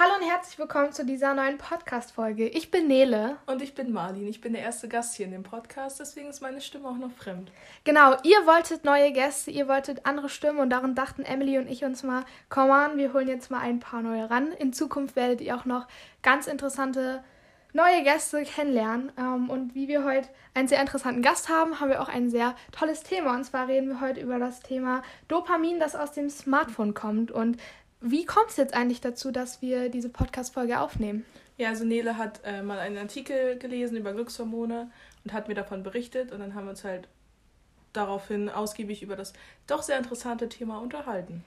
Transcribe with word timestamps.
Hallo 0.00 0.12
und 0.14 0.30
herzlich 0.30 0.56
willkommen 0.60 0.92
zu 0.92 1.04
dieser 1.04 1.34
neuen 1.34 1.58
Podcast-Folge. 1.58 2.46
Ich 2.46 2.70
bin 2.70 2.86
Nele. 2.86 3.36
Und 3.46 3.62
ich 3.62 3.74
bin 3.74 3.90
Marlin. 3.90 4.28
Ich 4.28 4.40
bin 4.40 4.52
der 4.52 4.62
erste 4.62 4.86
Gast 4.86 5.16
hier 5.16 5.26
in 5.26 5.32
dem 5.32 5.42
Podcast, 5.42 5.98
deswegen 5.98 6.28
ist 6.28 6.40
meine 6.40 6.60
Stimme 6.60 6.88
auch 6.88 6.98
noch 6.98 7.10
fremd. 7.10 7.50
Genau, 7.82 8.12
ihr 8.22 8.46
wolltet 8.46 8.84
neue 8.84 9.10
Gäste, 9.10 9.50
ihr 9.50 9.66
wolltet 9.66 10.06
andere 10.06 10.28
Stimmen 10.28 10.60
und 10.60 10.70
darin 10.70 10.94
dachten 10.94 11.24
Emily 11.24 11.58
und 11.58 11.68
ich 11.68 11.84
uns 11.84 12.04
mal, 12.04 12.24
komm 12.48 12.70
an, 12.70 12.96
wir 12.96 13.12
holen 13.12 13.26
jetzt 13.26 13.50
mal 13.50 13.58
ein 13.58 13.80
paar 13.80 14.00
neue 14.00 14.30
ran. 14.30 14.52
In 14.52 14.72
Zukunft 14.72 15.16
werdet 15.16 15.40
ihr 15.40 15.56
auch 15.56 15.64
noch 15.64 15.88
ganz 16.22 16.46
interessante 16.46 17.24
neue 17.72 18.02
Gäste 18.02 18.44
kennenlernen. 18.44 19.12
Ähm, 19.18 19.50
und 19.50 19.74
wie 19.74 19.88
wir 19.88 20.04
heute 20.04 20.28
einen 20.54 20.68
sehr 20.68 20.80
interessanten 20.80 21.22
Gast 21.22 21.48
haben, 21.48 21.80
haben 21.80 21.90
wir 21.90 22.00
auch 22.00 22.08
ein 22.08 22.30
sehr 22.30 22.54
tolles 22.72 23.02
Thema. 23.02 23.34
Und 23.34 23.44
zwar 23.44 23.68
reden 23.68 23.88
wir 23.88 24.00
heute 24.00 24.20
über 24.20 24.38
das 24.38 24.60
Thema 24.60 25.02
Dopamin, 25.28 25.78
das 25.78 25.96
aus 25.96 26.12
dem 26.12 26.30
Smartphone 26.30 26.94
kommt. 26.94 27.30
Und 27.30 27.58
wie 28.00 28.24
kommt 28.24 28.50
es 28.50 28.56
jetzt 28.56 28.74
eigentlich 28.74 29.00
dazu, 29.00 29.30
dass 29.30 29.60
wir 29.62 29.88
diese 29.88 30.08
Podcast-Folge 30.08 30.80
aufnehmen? 30.80 31.24
Ja, 31.56 31.70
also 31.70 31.84
Nele 31.84 32.16
hat 32.16 32.40
äh, 32.44 32.62
mal 32.62 32.78
einen 32.78 32.98
Artikel 32.98 33.58
gelesen 33.58 33.96
über 33.96 34.12
Glückshormone 34.12 34.90
und 35.24 35.32
hat 35.32 35.48
mir 35.48 35.54
davon 35.54 35.82
berichtet 35.82 36.30
und 36.30 36.38
dann 36.38 36.54
haben 36.54 36.66
wir 36.66 36.70
uns 36.70 36.84
halt 36.84 37.08
daraufhin 37.92 38.48
ausgiebig 38.48 39.02
über 39.02 39.16
das 39.16 39.32
doch 39.66 39.82
sehr 39.82 39.98
interessante 39.98 40.48
Thema 40.48 40.78
unterhalten. 40.78 41.44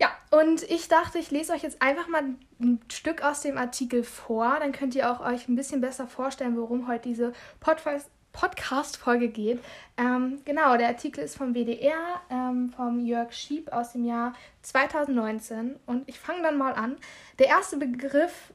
Ja, 0.00 0.10
und 0.30 0.62
ich 0.62 0.88
dachte, 0.88 1.18
ich 1.18 1.30
lese 1.30 1.52
euch 1.52 1.62
jetzt 1.62 1.82
einfach 1.82 2.08
mal 2.08 2.22
ein 2.60 2.80
Stück 2.90 3.22
aus 3.22 3.42
dem 3.42 3.58
Artikel 3.58 4.02
vor. 4.02 4.56
Dann 4.58 4.72
könnt 4.72 4.94
ihr 4.94 5.12
auch 5.12 5.20
euch 5.20 5.48
ein 5.48 5.54
bisschen 5.54 5.80
besser 5.80 6.08
vorstellen, 6.08 6.56
worum 6.56 6.88
heute 6.88 7.08
diese 7.08 7.32
Podcast 7.60 8.08
Podcast-Folge 8.32 9.28
geht. 9.28 9.62
Ähm, 9.96 10.40
genau, 10.44 10.76
der 10.76 10.88
Artikel 10.88 11.24
ist 11.24 11.36
vom 11.36 11.54
WDR, 11.54 12.20
ähm, 12.30 12.70
vom 12.70 13.00
Jörg 13.04 13.32
Schieb 13.32 13.72
aus 13.72 13.92
dem 13.92 14.04
Jahr 14.04 14.34
2019. 14.62 15.76
Und 15.86 16.08
ich 16.08 16.18
fange 16.18 16.42
dann 16.42 16.58
mal 16.58 16.72
an. 16.72 16.96
Der 17.38 17.48
erste 17.48 17.76
Begriff, 17.76 18.52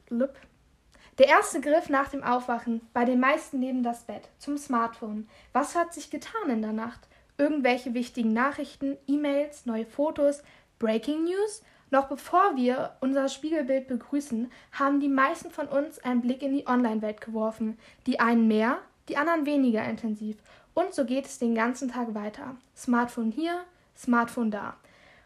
der 1.17 1.27
erste 1.27 1.62
Griff 1.62 1.90
nach 1.90 2.09
dem 2.09 2.23
Aufwachen, 2.23 2.81
bei 2.94 3.06
den 3.06 3.19
meisten 3.19 3.59
neben 3.59 3.84
das 3.84 4.03
Bett, 4.03 4.30
zum 4.39 4.58
Smartphone. 4.58 5.28
Was 5.53 5.75
hat 5.75 5.94
sich 5.94 6.09
getan 6.09 6.50
in 6.50 6.62
der 6.62 6.73
Nacht? 6.73 7.08
Irgendwelche 7.38 7.94
wichtigen 7.94 8.34
Nachrichten, 8.34 8.97
E-Mails, 9.08 9.66
neue 9.66 9.86
Fotos, 9.86 10.44
Breaking 10.80 11.25
News? 11.25 11.64
Noch 11.89 12.08
bevor 12.09 12.56
wir 12.56 12.97
unser 13.00 13.30
Spiegelbild 13.30 13.88
begrüßen, 13.88 14.52
haben 14.73 15.00
die 15.00 15.08
meisten 15.08 15.52
von 15.52 15.67
uns 15.67 16.00
einen 16.00 16.22
Blick 16.22 16.41
in 16.41 16.53
die 16.53 16.67
Online-Welt 16.67 17.22
geworfen. 17.22 17.80
Die 18.06 18.19
einen 18.19 18.47
mehr, 18.47 18.80
die 19.09 19.17
anderen 19.17 19.45
weniger 19.45 19.83
intensiv. 19.83 20.38
Und 20.73 20.94
so 20.94 21.05
geht 21.05 21.25
es 21.25 21.39
den 21.39 21.55
ganzen 21.55 21.89
Tag 21.89 22.13
weiter. 22.13 22.55
Smartphone 22.75 23.31
hier, 23.31 23.63
Smartphone 23.95 24.52
da. 24.52 24.75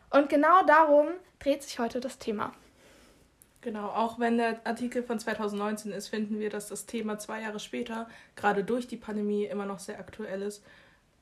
Und 0.10 0.30
genau 0.30 0.64
darum 0.66 1.08
dreht 1.40 1.64
sich 1.64 1.80
heute 1.80 2.00
das 2.00 2.20
Thema. 2.20 2.54
Genau, 3.62 3.88
auch 3.90 4.20
wenn 4.20 4.38
der 4.38 4.60
Artikel 4.66 5.04
von 5.04 5.20
2019 5.20 5.92
ist, 5.92 6.08
finden 6.08 6.40
wir, 6.40 6.50
dass 6.50 6.68
das 6.68 6.88
Thema 6.88 7.20
zwei 7.20 7.42
Jahre 7.42 7.60
später, 7.60 8.08
gerade 8.36 8.64
durch 8.64 8.88
die 8.88 8.98
Pandemie, 8.98 9.46
immer 9.46 9.66
noch 9.66 9.80
sehr 9.80 10.00
aktuell 10.00 10.42
ist. 10.42 10.64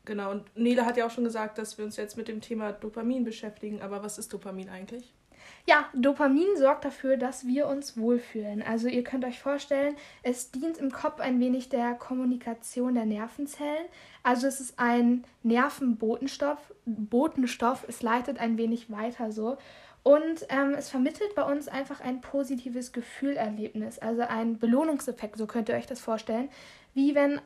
Genau, 0.06 0.32
und 0.32 0.56
Nele 0.56 0.86
hat 0.86 0.96
ja 0.96 1.06
auch 1.06 1.12
schon 1.12 1.26
gesagt, 1.26 1.58
dass 1.58 1.78
wir 1.78 1.86
uns 1.86 1.98
jetzt 1.98 2.16
mit 2.16 2.28
dem 2.30 2.40
Thema 2.40 2.72
Dopamin 2.72 3.26
beschäftigen. 3.26 3.82
Aber 3.82 4.04
was 4.04 4.18
ist 4.18 4.32
Dopamin 4.34 4.70
eigentlich? 4.70 5.14
Ja, 5.66 5.86
Dopamin 5.94 6.58
sorgt 6.58 6.86
dafür, 6.86 7.18
dass 7.18 7.46
wir 7.46 7.68
uns 7.68 7.98
wohlfühlen. 7.98 8.62
Also 8.62 8.88
ihr 8.88 9.04
könnt 9.04 9.26
euch 9.26 9.40
vorstellen, 9.40 9.96
es 10.24 10.52
dient 10.52 10.78
im 10.78 10.92
Kopf 10.92 11.20
ein 11.20 11.40
wenig 11.40 11.70
der 11.70 11.94
Kommunikation 11.94 12.96
der 12.96 13.06
Nervenzellen. 13.06 13.86
Also 14.24 14.48
es 14.48 14.60
ist 14.60 14.80
ein 14.80 15.24
Nervenbotenstoff, 15.44 16.74
Botenstoff, 16.86 17.86
es 17.88 18.02
leitet 18.02 18.40
ein 18.40 18.58
wenig 18.58 18.92
weiter 18.92 19.32
so. 19.32 19.58
Und 20.02 20.46
ähm, 20.50 20.76
es 20.78 20.90
vermittelt 20.90 21.36
bei 21.36 21.44
uns 21.44 21.68
einfach 21.68 22.00
ein 22.00 22.22
positives 22.22 22.94
Gefühlerlebnis, 22.94 24.00
also 24.00 24.22
ein 24.22 24.58
Belohnungseffekt, 24.58 25.38
so 25.38 25.46
könnt 25.46 25.70
ihr 25.70 25.76
euch 25.76 25.88
das 25.88 26.00
vorstellen 26.00 26.50
wie 26.94 27.16
wenn 27.16 27.40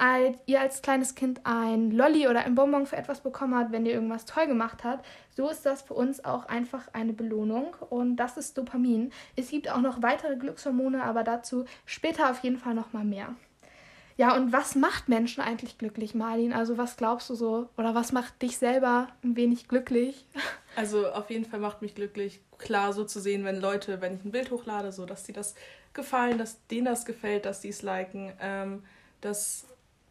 ihr 0.45 0.61
als 0.61 0.81
kleines 0.81 1.15
Kind 1.15 1.41
ein 1.43 1.91
Lolli 1.91 2.27
oder 2.27 2.41
ein 2.41 2.55
Bonbon 2.55 2.85
für 2.85 2.97
etwas 2.97 3.21
bekommen 3.21 3.55
habt, 3.55 3.71
wenn 3.71 3.85
ihr 3.85 3.93
irgendwas 3.93 4.25
toll 4.25 4.47
gemacht 4.47 4.83
habt. 4.83 5.05
So 5.35 5.49
ist 5.49 5.65
das 5.65 5.81
für 5.81 5.93
uns 5.93 6.23
auch 6.23 6.45
einfach 6.45 6.87
eine 6.93 7.13
Belohnung 7.13 7.75
und 7.89 8.15
das 8.15 8.37
ist 8.37 8.57
Dopamin. 8.57 9.11
Es 9.35 9.49
gibt 9.49 9.69
auch 9.69 9.81
noch 9.81 10.01
weitere 10.01 10.35
Glückshormone, 10.35 11.03
aber 11.03 11.23
dazu 11.23 11.65
später 11.85 12.31
auf 12.31 12.39
jeden 12.39 12.57
Fall 12.57 12.73
noch 12.73 12.93
mal 12.93 13.05
mehr. 13.05 13.35
Ja, 14.15 14.35
und 14.35 14.53
was 14.53 14.75
macht 14.75 15.09
Menschen 15.09 15.41
eigentlich 15.41 15.77
glücklich, 15.79 16.13
Marlin? 16.13 16.53
Also 16.53 16.77
was 16.77 16.97
glaubst 16.97 17.29
du 17.31 17.35
so? 17.35 17.69
Oder 17.77 17.95
was 17.95 18.11
macht 18.11 18.41
dich 18.43 18.57
selber 18.57 19.07
ein 19.23 19.35
wenig 19.35 19.67
glücklich? 19.67 20.25
Also 20.75 21.07
auf 21.11 21.29
jeden 21.29 21.45
Fall 21.45 21.59
macht 21.59 21.83
mich 21.83 21.93
glücklich, 21.93 22.41
klar 22.57 22.93
so 22.93 23.05
zu 23.05 23.19
sehen, 23.19 23.45
wenn 23.45 23.61
Leute, 23.61 24.01
wenn 24.01 24.15
ich 24.15 24.25
ein 24.25 24.31
Bild 24.31 24.49
hochlade, 24.49 24.91
so 24.91 25.05
dass 25.05 25.23
sie 25.23 25.31
das 25.31 25.53
gefallen, 25.93 26.39
dass 26.39 26.65
denen 26.65 26.85
das 26.85 27.05
gefällt, 27.05 27.45
dass 27.45 27.61
sie 27.61 27.69
es 27.69 27.83
liken. 27.83 28.33
Ähm, 28.41 28.81
dass 29.25 29.65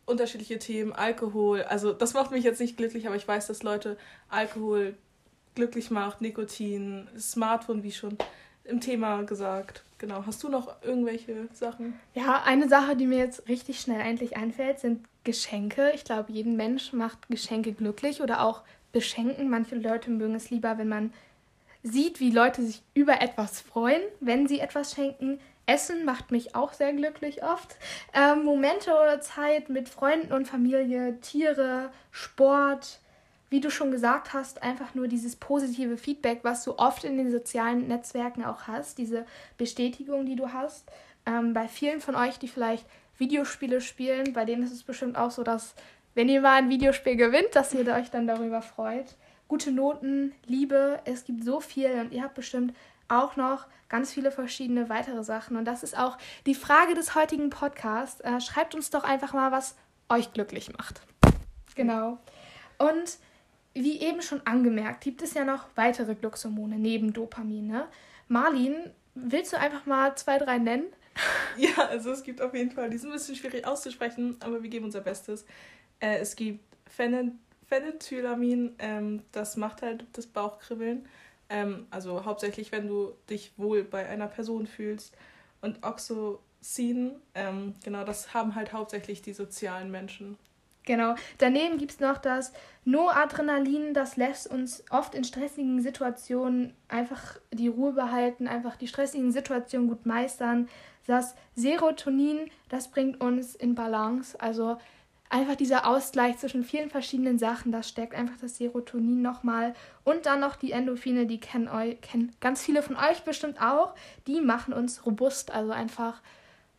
unterschiedliche 0.06 0.58
Themen, 0.58 0.92
Alkohol, 0.92 1.62
also 1.62 1.92
das 1.92 2.14
macht 2.14 2.30
mich 2.30 2.44
jetzt 2.44 2.60
nicht 2.60 2.76
glücklich, 2.76 3.06
aber 3.06 3.16
ich 3.16 3.26
weiß, 3.26 3.46
dass 3.46 3.62
Leute 3.62 3.96
Alkohol 4.28 4.94
glücklich 5.54 5.90
macht, 5.90 6.20
Nikotin, 6.20 7.08
Smartphone, 7.18 7.82
wie 7.82 7.92
schon 7.92 8.16
im 8.64 8.80
Thema 8.80 9.22
gesagt. 9.22 9.84
Genau. 9.98 10.24
Hast 10.26 10.42
du 10.42 10.48
noch 10.48 10.82
irgendwelche 10.82 11.48
Sachen? 11.52 11.94
Ja, 12.14 12.42
eine 12.44 12.68
Sache, 12.68 12.96
die 12.96 13.06
mir 13.06 13.18
jetzt 13.18 13.48
richtig 13.48 13.80
schnell 13.80 14.00
eigentlich 14.00 14.36
einfällt, 14.36 14.80
sind 14.80 15.06
Geschenke. 15.24 15.92
Ich 15.94 16.04
glaube, 16.04 16.32
jeden 16.32 16.56
Mensch 16.56 16.92
macht 16.92 17.28
Geschenke 17.28 17.72
glücklich 17.72 18.20
oder 18.20 18.42
auch 18.42 18.62
beschenken. 18.92 19.48
Manche 19.48 19.76
Leute 19.76 20.10
mögen 20.10 20.34
es 20.34 20.50
lieber, 20.50 20.78
wenn 20.78 20.88
man 20.88 21.12
sieht, 21.84 22.20
wie 22.20 22.30
Leute 22.30 22.62
sich 22.64 22.82
über 22.94 23.20
etwas 23.20 23.60
freuen, 23.60 24.02
wenn 24.20 24.48
sie 24.48 24.60
etwas 24.60 24.92
schenken. 24.92 25.38
Essen 25.66 26.04
macht 26.04 26.30
mich 26.30 26.54
auch 26.54 26.72
sehr 26.72 26.92
glücklich 26.92 27.44
oft. 27.44 27.76
Ähm, 28.14 28.44
Momente 28.44 28.90
oder 28.92 29.20
Zeit 29.20 29.68
mit 29.68 29.88
Freunden 29.88 30.32
und 30.32 30.48
Familie, 30.48 31.20
Tiere, 31.20 31.90
Sport, 32.10 32.98
wie 33.50 33.60
du 33.60 33.70
schon 33.70 33.90
gesagt 33.90 34.32
hast, 34.32 34.62
einfach 34.62 34.94
nur 34.94 35.08
dieses 35.08 35.36
positive 35.36 35.96
Feedback, 35.96 36.40
was 36.42 36.64
du 36.64 36.78
oft 36.78 37.04
in 37.04 37.16
den 37.16 37.30
sozialen 37.30 37.86
Netzwerken 37.86 38.44
auch 38.44 38.66
hast, 38.66 38.98
diese 38.98 39.26
Bestätigung, 39.58 40.26
die 40.26 40.36
du 40.36 40.52
hast. 40.52 40.90
Ähm, 41.26 41.52
bei 41.52 41.68
vielen 41.68 42.00
von 42.00 42.16
euch, 42.16 42.38
die 42.38 42.48
vielleicht 42.48 42.86
Videospiele 43.18 43.80
spielen, 43.80 44.32
bei 44.32 44.44
denen 44.44 44.62
ist 44.62 44.72
es 44.72 44.82
bestimmt 44.82 45.16
auch 45.16 45.30
so, 45.30 45.42
dass 45.42 45.74
wenn 46.14 46.28
ihr 46.28 46.40
mal 46.40 46.56
ein 46.56 46.70
Videospiel 46.70 47.16
gewinnt, 47.16 47.54
dass 47.54 47.74
ihr 47.74 47.86
euch 47.86 48.10
dann 48.10 48.26
darüber 48.26 48.62
freut. 48.62 49.14
Gute 49.48 49.70
Noten, 49.70 50.32
Liebe, 50.46 51.00
es 51.04 51.24
gibt 51.24 51.44
so 51.44 51.60
viel 51.60 51.90
und 52.00 52.12
ihr 52.12 52.22
habt 52.22 52.34
bestimmt 52.34 52.74
auch 53.08 53.36
noch 53.36 53.66
ganz 53.92 54.10
viele 54.10 54.32
verschiedene 54.32 54.88
weitere 54.88 55.22
Sachen. 55.22 55.56
Und 55.58 55.66
das 55.66 55.82
ist 55.82 55.96
auch 55.96 56.16
die 56.46 56.54
Frage 56.54 56.94
des 56.94 57.14
heutigen 57.14 57.50
Podcasts. 57.50 58.20
Äh, 58.22 58.40
schreibt 58.40 58.74
uns 58.74 58.88
doch 58.88 59.04
einfach 59.04 59.34
mal, 59.34 59.52
was 59.52 59.76
euch 60.08 60.32
glücklich 60.32 60.72
macht. 60.72 61.02
Genau. 61.74 62.18
Und 62.78 63.18
wie 63.74 64.00
eben 64.00 64.22
schon 64.22 64.40
angemerkt, 64.46 65.02
gibt 65.02 65.20
es 65.20 65.34
ja 65.34 65.44
noch 65.44 65.66
weitere 65.74 66.14
Glückshormone 66.14 66.78
neben 66.78 67.12
Dopamin. 67.12 67.66
Ne? 67.66 67.86
Marlin, 68.28 68.90
willst 69.14 69.52
du 69.52 69.58
einfach 69.58 69.84
mal 69.84 70.16
zwei, 70.16 70.38
drei 70.38 70.58
nennen? 70.58 70.86
Ja, 71.58 71.88
also 71.90 72.12
es 72.12 72.22
gibt 72.22 72.40
auf 72.40 72.54
jeden 72.54 72.70
Fall, 72.70 72.88
die 72.88 72.96
sind 72.96 73.10
ein 73.10 73.18
bisschen 73.18 73.36
schwierig 73.36 73.66
auszusprechen, 73.66 74.38
aber 74.40 74.62
wir 74.62 74.70
geben 74.70 74.86
unser 74.86 75.02
Bestes. 75.02 75.44
Äh, 76.00 76.16
es 76.16 76.34
gibt 76.34 76.64
Phenethylamin, 77.68 78.74
ähm, 78.78 79.22
das 79.32 79.58
macht 79.58 79.82
halt 79.82 80.06
das 80.14 80.26
Bauchkribbeln. 80.26 81.06
Ähm, 81.52 81.86
also 81.90 82.24
hauptsächlich, 82.24 82.72
wenn 82.72 82.88
du 82.88 83.12
dich 83.28 83.52
wohl 83.58 83.84
bei 83.84 84.08
einer 84.08 84.26
Person 84.26 84.66
fühlst. 84.66 85.14
Und 85.60 85.84
Oxytocin, 85.84 87.12
ähm, 87.34 87.74
genau, 87.84 88.04
das 88.04 88.32
haben 88.32 88.54
halt 88.54 88.72
hauptsächlich 88.72 89.20
die 89.20 89.34
sozialen 89.34 89.90
Menschen. 89.90 90.38
Genau. 90.84 91.14
Daneben 91.38 91.78
gibt 91.78 91.92
es 91.92 92.00
noch 92.00 92.18
das 92.18 92.52
Noadrenalin, 92.84 93.94
das 93.94 94.16
lässt 94.16 94.50
uns 94.50 94.82
oft 94.90 95.14
in 95.14 95.22
stressigen 95.22 95.80
Situationen 95.80 96.74
einfach 96.88 97.38
die 97.52 97.68
Ruhe 97.68 97.92
behalten, 97.92 98.48
einfach 98.48 98.74
die 98.76 98.88
stressigen 98.88 99.30
Situationen 99.30 99.88
gut 99.88 100.06
meistern. 100.06 100.68
Das 101.06 101.34
Serotonin, 101.54 102.50
das 102.68 102.88
bringt 102.88 103.20
uns 103.20 103.54
in 103.54 103.74
Balance. 103.74 104.40
Also 104.40 104.78
einfach 105.32 105.56
dieser 105.56 105.86
Ausgleich 105.86 106.38
zwischen 106.38 106.62
vielen 106.62 106.90
verschiedenen 106.90 107.38
Sachen, 107.38 107.72
das 107.72 107.88
stärkt 107.88 108.14
einfach 108.14 108.36
das 108.40 108.58
Serotonin 108.58 109.22
nochmal. 109.22 109.74
Und 110.04 110.26
dann 110.26 110.40
noch 110.40 110.56
die 110.56 110.72
Endorphine, 110.72 111.26
die 111.26 111.40
kennen, 111.40 111.68
eu 111.68 111.94
kennen 112.00 112.36
ganz 112.40 112.62
viele 112.62 112.82
von 112.82 112.96
euch 112.96 113.22
bestimmt 113.24 113.60
auch. 113.60 113.94
Die 114.26 114.40
machen 114.40 114.74
uns 114.74 115.06
robust, 115.06 115.50
also 115.50 115.72
einfach, 115.72 116.20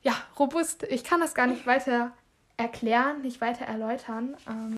ja, 0.03 0.13
robust. 0.37 0.83
Ich 0.83 1.03
kann 1.03 1.19
das 1.19 1.33
gar 1.33 1.47
nicht 1.47 1.65
weiter 1.65 2.11
erklären, 2.55 3.21
nicht 3.21 3.41
weiter 3.41 3.65
erläutern. 3.65 4.37
Ähm 4.47 4.77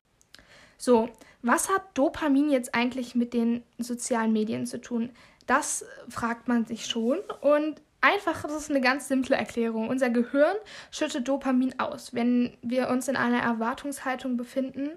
so, 0.77 1.09
was 1.41 1.69
hat 1.69 1.83
Dopamin 1.95 2.49
jetzt 2.49 2.73
eigentlich 2.73 3.13
mit 3.13 3.33
den 3.33 3.63
sozialen 3.77 4.31
Medien 4.31 4.65
zu 4.65 4.79
tun? 4.79 5.09
Das 5.47 5.85
fragt 6.07 6.47
man 6.47 6.65
sich 6.65 6.85
schon. 6.85 7.19
Und 7.41 7.81
Einfach, 8.05 8.43
das 8.43 8.53
ist 8.53 8.69
eine 8.69 8.81
ganz 8.81 9.07
simple 9.07 9.35
Erklärung. 9.35 9.89
Unser 9.89 10.11
Gehirn 10.11 10.55
schüttet 10.91 11.27
Dopamin 11.27 11.79
aus, 11.79 12.13
wenn 12.13 12.55
wir 12.61 12.89
uns 12.89 13.07
in 13.07 13.15
einer 13.15 13.39
Erwartungshaltung 13.41 14.37
befinden. 14.37 14.91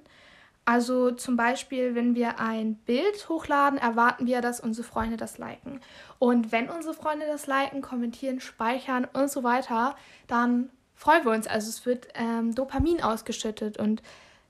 Also 0.66 1.12
zum 1.12 1.34
Beispiel, 1.34 1.94
wenn 1.94 2.14
wir 2.14 2.38
ein 2.38 2.75
Bild 2.75 3.31
hochladen, 3.31 3.78
erwarten 3.78 4.26
wir, 4.26 4.43
dass 4.43 4.60
unsere 4.60 4.87
Freunde 4.87 5.16
das 5.16 5.38
liken. 5.38 5.81
Und 6.19 6.52
wenn 6.52 6.69
unsere 6.69 6.93
Freunde 6.93 7.25
das 7.26 7.46
liken, 7.46 7.81
kommentieren, 7.81 8.40
speichern 8.40 9.06
und 9.11 9.31
so 9.31 9.43
weiter, 9.43 9.96
dann 10.26 10.69
freuen 10.94 11.25
wir 11.25 11.32
uns. 11.32 11.46
Also 11.46 11.70
es 11.70 11.87
wird 11.87 12.08
ähm, 12.12 12.54
Dopamin 12.54 13.02
ausgeschüttet 13.02 13.78
und 13.78 14.02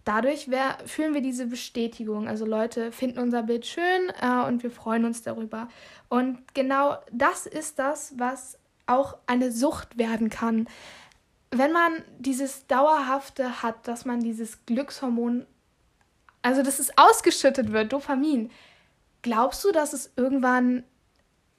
dadurch 0.08 0.50
wär, 0.50 0.78
fühlen 0.86 1.12
wir 1.12 1.20
diese 1.20 1.46
Bestätigung. 1.46 2.28
Also 2.28 2.46
Leute 2.46 2.92
finden 2.92 3.18
unser 3.18 3.42
Bild 3.42 3.66
schön 3.66 4.10
äh, 4.20 4.46
und 4.46 4.62
wir 4.62 4.70
freuen 4.70 5.04
uns 5.04 5.22
darüber. 5.22 5.68
Und 6.08 6.38
genau 6.54 6.96
das 7.12 7.44
ist 7.44 7.78
das, 7.78 8.14
was 8.16 8.58
auch 8.86 9.18
eine 9.26 9.52
Sucht 9.52 9.98
werden 9.98 10.30
kann. 10.30 10.66
Wenn 11.50 11.72
man 11.72 12.02
dieses 12.18 12.66
Dauerhafte 12.66 13.62
hat, 13.62 13.86
dass 13.86 14.06
man 14.06 14.20
dieses 14.20 14.64
Glückshormon, 14.64 15.46
also 16.40 16.62
dass 16.62 16.78
es 16.78 16.96
ausgeschüttet 16.96 17.72
wird, 17.72 17.92
Dopamin, 17.92 18.50
glaubst 19.20 19.62
du, 19.62 19.72
dass 19.72 19.92
es 19.92 20.10
irgendwann 20.16 20.84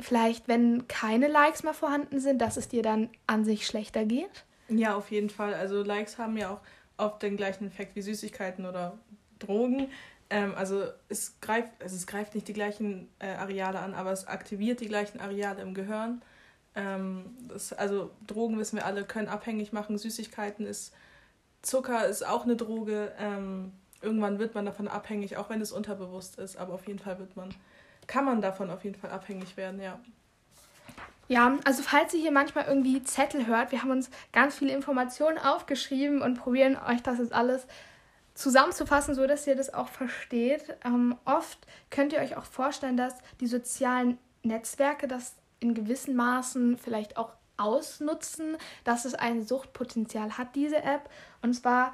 vielleicht, 0.01 0.47
wenn 0.47 0.87
keine 0.87 1.27
Likes 1.27 1.61
mehr 1.61 1.75
vorhanden 1.75 2.19
sind, 2.19 2.39
dass 2.39 2.57
es 2.57 2.67
dir 2.67 2.81
dann 2.81 3.09
an 3.27 3.45
sich 3.45 3.67
schlechter 3.67 4.05
geht? 4.05 4.45
Ja, 4.69 4.95
auf 4.95 5.11
jeden 5.11 5.29
Fall. 5.29 5.53
Also 5.53 5.83
Likes 5.83 6.17
haben 6.17 6.35
ja 6.35 6.49
auch 6.51 6.61
oft 6.99 7.21
den 7.21 7.37
gleichen 7.37 7.67
Effekt 7.67 7.95
wie 7.95 8.01
Süßigkeiten 8.01 8.65
oder 8.65 8.97
Drogen. 9.39 9.89
Ähm, 10.29 10.53
also 10.55 10.83
es 11.07 11.39
greift, 11.41 11.71
also 11.81 11.95
es 11.95 12.07
greift 12.07 12.35
nicht 12.35 12.47
die 12.47 12.53
gleichen 12.53 13.09
äh, 13.19 13.27
Areale 13.27 13.79
an, 13.79 13.93
aber 13.93 14.11
es 14.11 14.27
aktiviert 14.27 14.81
die 14.81 14.87
gleichen 14.87 15.19
Areale 15.19 15.61
im 15.61 15.73
Gehirn. 15.73 16.21
Ähm, 16.75 17.35
das, 17.47 17.73
also 17.73 18.11
Drogen 18.27 18.57
wissen 18.59 18.77
wir 18.77 18.85
alle, 18.85 19.05
können 19.05 19.27
abhängig 19.27 19.73
machen. 19.73 19.97
Süßigkeiten 19.97 20.65
ist 20.65 20.93
Zucker 21.61 22.07
ist 22.07 22.25
auch 22.25 22.43
eine 22.43 22.55
Droge. 22.55 23.11
Ähm, 23.17 23.73
irgendwann 24.01 24.39
wird 24.39 24.55
man 24.55 24.65
davon 24.65 24.87
abhängig, 24.87 25.37
auch 25.37 25.49
wenn 25.49 25.61
es 25.61 25.71
unterbewusst 25.71 26.37
ist, 26.39 26.57
aber 26.57 26.73
auf 26.73 26.87
jeden 26.87 26.99
Fall 26.99 27.19
wird 27.19 27.35
man, 27.35 27.49
kann 28.07 28.25
man 28.25 28.41
davon 28.41 28.69
auf 28.69 28.83
jeden 28.83 28.95
Fall 28.95 29.11
abhängig 29.11 29.57
werden, 29.57 29.81
ja. 29.81 29.99
Ja, 31.29 31.59
also 31.63 31.83
falls 31.83 32.11
ihr 32.15 32.21
hier 32.21 32.31
manchmal 32.31 32.65
irgendwie 32.65 33.03
Zettel 33.03 33.45
hört, 33.45 33.71
wir 33.71 33.83
haben 33.83 33.91
uns 33.91 34.09
ganz 34.33 34.55
viele 34.55 34.73
Informationen 34.73 35.37
aufgeschrieben 35.37 36.23
und 36.23 36.39
probieren 36.39 36.75
euch 36.75 37.03
das 37.03 37.19
jetzt 37.19 37.33
alles 37.33 37.67
zusammenzufassen, 38.33 39.13
so 39.13 39.27
dass 39.27 39.45
ihr 39.45 39.55
das 39.55 39.71
auch 39.71 39.89
versteht. 39.89 40.75
Ähm, 40.83 41.15
oft 41.25 41.59
könnt 41.91 42.13
ihr 42.13 42.19
euch 42.19 42.35
auch 42.35 42.45
vorstellen, 42.45 42.97
dass 42.97 43.13
die 43.41 43.45
sozialen 43.45 44.17
Netzwerke 44.41 45.07
das 45.07 45.35
in 45.59 45.75
gewissen 45.75 46.15
Maßen 46.15 46.79
vielleicht 46.79 47.15
auch 47.15 47.33
ausnutzen, 47.57 48.57
dass 48.83 49.05
es 49.05 49.13
ein 49.13 49.45
Suchtpotenzial 49.45 50.35
hat, 50.35 50.55
diese 50.55 50.77
App. 50.77 51.11
Und 51.43 51.53
zwar 51.53 51.93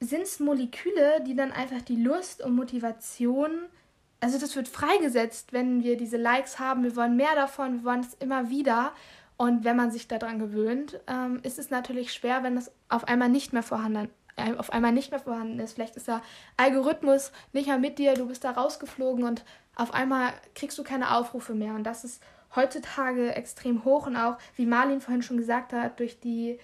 sind 0.00 0.22
es 0.22 0.40
Moleküle, 0.40 1.22
die 1.24 1.36
dann 1.36 1.52
einfach 1.52 1.82
die 1.82 2.02
Lust 2.02 2.42
und 2.42 2.56
Motivation 2.56 3.66
also 4.20 4.38
das 4.38 4.56
wird 4.56 4.68
freigesetzt, 4.68 5.52
wenn 5.52 5.82
wir 5.82 5.96
diese 5.96 6.16
Likes 6.16 6.58
haben. 6.58 6.82
Wir 6.82 6.96
wollen 6.96 7.16
mehr 7.16 7.34
davon, 7.34 7.78
wir 7.78 7.84
wollen 7.84 8.00
es 8.00 8.14
immer 8.14 8.50
wieder. 8.50 8.92
Und 9.36 9.64
wenn 9.64 9.76
man 9.76 9.92
sich 9.92 10.08
daran 10.08 10.40
gewöhnt, 10.40 11.00
ähm, 11.06 11.38
ist 11.44 11.58
es 11.58 11.70
natürlich 11.70 12.12
schwer, 12.12 12.42
wenn 12.42 12.56
es 12.56 12.72
auf 12.88 13.06
einmal 13.06 13.28
nicht 13.28 13.52
mehr 13.52 13.62
vorhanden 13.62 14.10
äh, 14.36 14.54
auf 14.54 14.72
einmal 14.72 14.92
nicht 14.92 15.10
mehr 15.10 15.20
vorhanden 15.20 15.58
ist. 15.60 15.74
Vielleicht 15.74 15.96
ist 15.96 16.08
der 16.08 16.22
Algorithmus 16.56 17.32
nicht 17.52 17.66
mehr 17.66 17.78
mit 17.78 17.98
dir, 17.98 18.14
du 18.14 18.26
bist 18.26 18.44
da 18.44 18.52
rausgeflogen 18.52 19.24
und 19.24 19.44
auf 19.74 19.94
einmal 19.94 20.32
kriegst 20.54 20.78
du 20.78 20.84
keine 20.84 21.16
Aufrufe 21.16 21.54
mehr. 21.54 21.74
Und 21.74 21.84
das 21.84 22.04
ist 22.04 22.22
heutzutage 22.56 23.34
extrem 23.34 23.84
hoch 23.84 24.06
und 24.06 24.16
auch, 24.16 24.38
wie 24.56 24.66
Marlin 24.66 25.00
vorhin 25.00 25.22
schon 25.22 25.36
gesagt 25.36 25.72
hat, 25.72 26.00
durch 26.00 26.20
die 26.20 26.58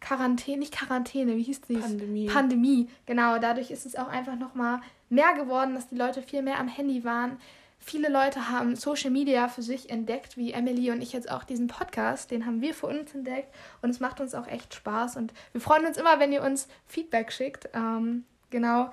Quarantäne, 0.00 0.58
nicht 0.58 0.74
Quarantäne, 0.74 1.36
wie 1.36 1.42
hieß 1.42 1.60
die? 1.62 1.76
Pandemie. 1.76 2.26
Pandemie, 2.26 2.88
genau. 3.06 3.38
Dadurch 3.38 3.70
ist 3.70 3.86
es 3.86 3.96
auch 3.96 4.08
einfach 4.08 4.36
nochmal 4.36 4.80
mehr 5.10 5.34
geworden, 5.34 5.74
dass 5.74 5.88
die 5.88 5.96
Leute 5.96 6.22
viel 6.22 6.42
mehr 6.42 6.58
am 6.58 6.68
Handy 6.68 7.04
waren. 7.04 7.38
Viele 7.78 8.08
Leute 8.08 8.50
haben 8.50 8.76
Social 8.76 9.10
Media 9.10 9.48
für 9.48 9.62
sich 9.62 9.90
entdeckt, 9.90 10.36
wie 10.36 10.52
Emily 10.52 10.90
und 10.90 11.00
ich 11.02 11.12
jetzt 11.12 11.30
auch 11.30 11.44
diesen 11.44 11.66
Podcast. 11.66 12.30
Den 12.30 12.44
haben 12.46 12.60
wir 12.60 12.74
für 12.74 12.86
uns 12.86 13.14
entdeckt 13.14 13.54
und 13.80 13.90
es 13.90 14.00
macht 14.00 14.20
uns 14.20 14.34
auch 14.34 14.46
echt 14.46 14.74
Spaß. 14.74 15.16
Und 15.16 15.32
wir 15.52 15.60
freuen 15.60 15.86
uns 15.86 15.96
immer, 15.96 16.20
wenn 16.20 16.32
ihr 16.32 16.42
uns 16.42 16.68
Feedback 16.86 17.32
schickt. 17.32 17.70
Ähm, 17.72 18.24
genau. 18.50 18.90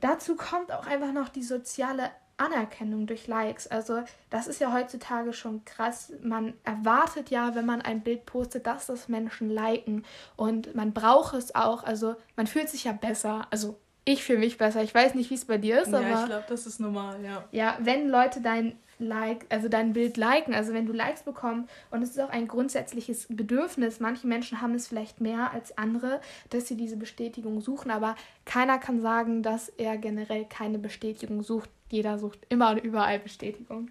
Dazu 0.00 0.36
kommt 0.36 0.72
auch 0.72 0.86
einfach 0.86 1.12
noch 1.12 1.28
die 1.28 1.42
soziale 1.42 2.10
Anerkennung 2.36 3.08
durch 3.08 3.26
Likes. 3.26 3.66
Also 3.66 4.04
das 4.30 4.46
ist 4.46 4.60
ja 4.60 4.72
heutzutage 4.72 5.32
schon 5.32 5.64
krass. 5.64 6.12
Man 6.22 6.54
erwartet 6.62 7.30
ja, 7.30 7.56
wenn 7.56 7.66
man 7.66 7.82
ein 7.82 8.02
Bild 8.02 8.24
postet, 8.24 8.66
dass 8.66 8.86
das 8.86 9.08
Menschen 9.08 9.50
liken. 9.50 10.04
Und 10.36 10.76
man 10.76 10.92
braucht 10.92 11.34
es 11.34 11.56
auch. 11.56 11.82
Also 11.82 12.14
man 12.36 12.46
fühlt 12.46 12.68
sich 12.68 12.84
ja 12.84 12.92
besser. 12.92 13.48
Also 13.50 13.80
ich 14.08 14.24
fühle 14.24 14.38
mich 14.38 14.56
besser. 14.56 14.82
Ich 14.82 14.94
weiß 14.94 15.14
nicht, 15.14 15.28
wie 15.30 15.34
es 15.34 15.44
bei 15.44 15.58
dir 15.58 15.82
ist, 15.82 15.92
ja, 15.92 15.98
aber. 15.98 16.08
Ja, 16.08 16.20
ich 16.20 16.26
glaube, 16.26 16.44
das 16.48 16.66
ist 16.66 16.80
normal, 16.80 17.22
ja. 17.22 17.44
Ja, 17.52 17.76
wenn 17.80 18.08
Leute 18.08 18.40
dein 18.40 18.76
Like, 19.00 19.46
also 19.50 19.68
dein 19.68 19.92
Bild 19.92 20.16
liken, 20.16 20.54
also 20.54 20.72
wenn 20.72 20.86
du 20.86 20.92
Likes 20.92 21.22
bekommst, 21.22 21.70
und 21.90 22.02
es 22.02 22.10
ist 22.10 22.20
auch 22.20 22.30
ein 22.30 22.48
grundsätzliches 22.48 23.26
Bedürfnis, 23.28 24.00
manche 24.00 24.26
Menschen 24.26 24.60
haben 24.60 24.74
es 24.74 24.88
vielleicht 24.88 25.20
mehr 25.20 25.52
als 25.52 25.76
andere, 25.78 26.20
dass 26.50 26.66
sie 26.66 26.76
diese 26.76 26.96
Bestätigung 26.96 27.60
suchen, 27.60 27.90
aber 27.90 28.16
keiner 28.44 28.78
kann 28.78 29.00
sagen, 29.00 29.42
dass 29.42 29.68
er 29.68 29.98
generell 29.98 30.46
keine 30.46 30.78
Bestätigung 30.78 31.42
sucht. 31.42 31.70
Jeder 31.90 32.18
sucht 32.18 32.40
immer 32.48 32.70
und 32.70 32.78
überall 32.78 33.20
Bestätigung. 33.20 33.90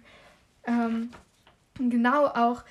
Ähm, 0.64 1.10
genau 1.78 2.26
auch 2.26 2.64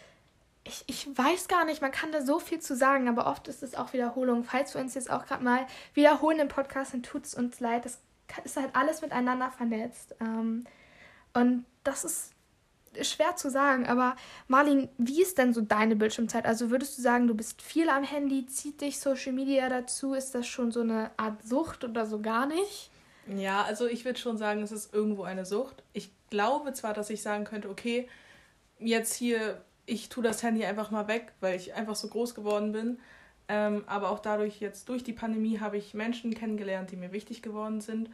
ich, 0.67 0.83
ich 0.87 1.17
weiß 1.17 1.47
gar 1.47 1.65
nicht, 1.65 1.81
man 1.81 1.91
kann 1.91 2.11
da 2.11 2.21
so 2.21 2.39
viel 2.39 2.59
zu 2.59 2.75
sagen, 2.75 3.07
aber 3.07 3.27
oft 3.27 3.47
ist 3.47 3.63
es 3.63 3.75
auch 3.75 3.93
Wiederholung. 3.93 4.43
Falls 4.43 4.73
wir 4.73 4.81
uns 4.81 4.93
jetzt 4.93 5.09
auch 5.09 5.25
gerade 5.25 5.43
mal 5.43 5.65
wiederholen 5.93 6.39
im 6.39 6.47
Podcast, 6.47 6.93
dann 6.93 7.03
tut 7.03 7.25
es 7.25 7.33
uns 7.33 7.59
leid. 7.59 7.85
Das 7.85 7.99
ist 8.43 8.57
halt 8.57 8.75
alles 8.75 9.01
miteinander 9.01 9.51
vernetzt. 9.51 10.15
Ähm, 10.19 10.65
und 11.33 11.65
das 11.83 12.03
ist 12.03 12.31
schwer 13.01 13.35
zu 13.35 13.49
sagen. 13.49 13.87
Aber 13.87 14.15
Marlin, 14.47 14.89
wie 14.97 15.21
ist 15.21 15.37
denn 15.37 15.53
so 15.53 15.61
deine 15.61 15.95
Bildschirmzeit? 15.95 16.45
Also 16.45 16.69
würdest 16.69 16.97
du 16.97 17.01
sagen, 17.01 17.27
du 17.27 17.35
bist 17.35 17.61
viel 17.61 17.89
am 17.89 18.03
Handy? 18.03 18.45
Zieht 18.47 18.81
dich 18.81 18.99
Social 18.99 19.33
Media 19.33 19.69
dazu? 19.69 20.13
Ist 20.13 20.35
das 20.35 20.47
schon 20.47 20.71
so 20.71 20.81
eine 20.81 21.11
Art 21.17 21.43
Sucht 21.43 21.83
oder 21.83 22.05
so 22.05 22.19
gar 22.19 22.45
nicht? 22.45 22.91
Ja, 23.27 23.63
also 23.63 23.87
ich 23.87 24.05
würde 24.05 24.19
schon 24.19 24.37
sagen, 24.37 24.61
es 24.61 24.71
ist 24.71 24.93
irgendwo 24.93 25.23
eine 25.23 25.45
Sucht. 25.45 25.83
Ich 25.93 26.11
glaube 26.29 26.73
zwar, 26.73 26.93
dass 26.93 27.09
ich 27.09 27.21
sagen 27.21 27.43
könnte, 27.43 27.69
okay, 27.69 28.07
jetzt 28.79 29.13
hier 29.13 29.61
ich 29.87 30.09
tue 30.09 30.21
das 30.21 30.43
Handy 30.43 30.63
einfach 30.65 30.91
mal 30.91 31.07
weg, 31.07 31.31
weil 31.39 31.55
ich 31.55 31.73
einfach 31.73 31.95
so 31.95 32.09
groß 32.09 32.35
geworden 32.35 32.73
bin. 32.73 32.99
Ähm, 33.47 33.83
aber 33.87 34.11
auch 34.11 34.19
dadurch 34.19 34.59
jetzt 34.59 34.89
durch 34.89 35.03
die 35.03 35.13
Pandemie 35.13 35.59
habe 35.59 35.77
ich 35.77 35.93
Menschen 35.93 36.35
kennengelernt, 36.35 36.91
die 36.91 36.97
mir 36.97 37.13
wichtig 37.13 37.41
geworden 37.41 37.79
sind, 37.79 38.09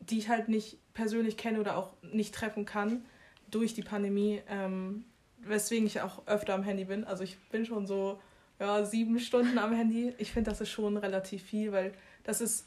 die 0.00 0.18
ich 0.18 0.28
halt 0.28 0.48
nicht 0.48 0.78
persönlich 0.92 1.36
kenne 1.36 1.60
oder 1.60 1.76
auch 1.76 1.94
nicht 2.02 2.34
treffen 2.34 2.64
kann 2.64 3.04
durch 3.50 3.72
die 3.72 3.82
Pandemie, 3.82 4.42
ähm, 4.48 5.04
weswegen 5.38 5.86
ich 5.86 6.00
auch 6.00 6.26
öfter 6.26 6.54
am 6.54 6.64
Handy 6.64 6.84
bin. 6.84 7.04
Also 7.04 7.22
ich 7.22 7.38
bin 7.50 7.64
schon 7.64 7.86
so 7.86 8.20
ja, 8.58 8.84
sieben 8.84 9.20
Stunden 9.20 9.58
am 9.58 9.72
Handy. 9.72 10.12
Ich 10.18 10.32
finde, 10.32 10.50
das 10.50 10.60
ist 10.60 10.70
schon 10.70 10.96
relativ 10.96 11.44
viel, 11.44 11.70
weil 11.70 11.92
das 12.24 12.40
ist, 12.40 12.66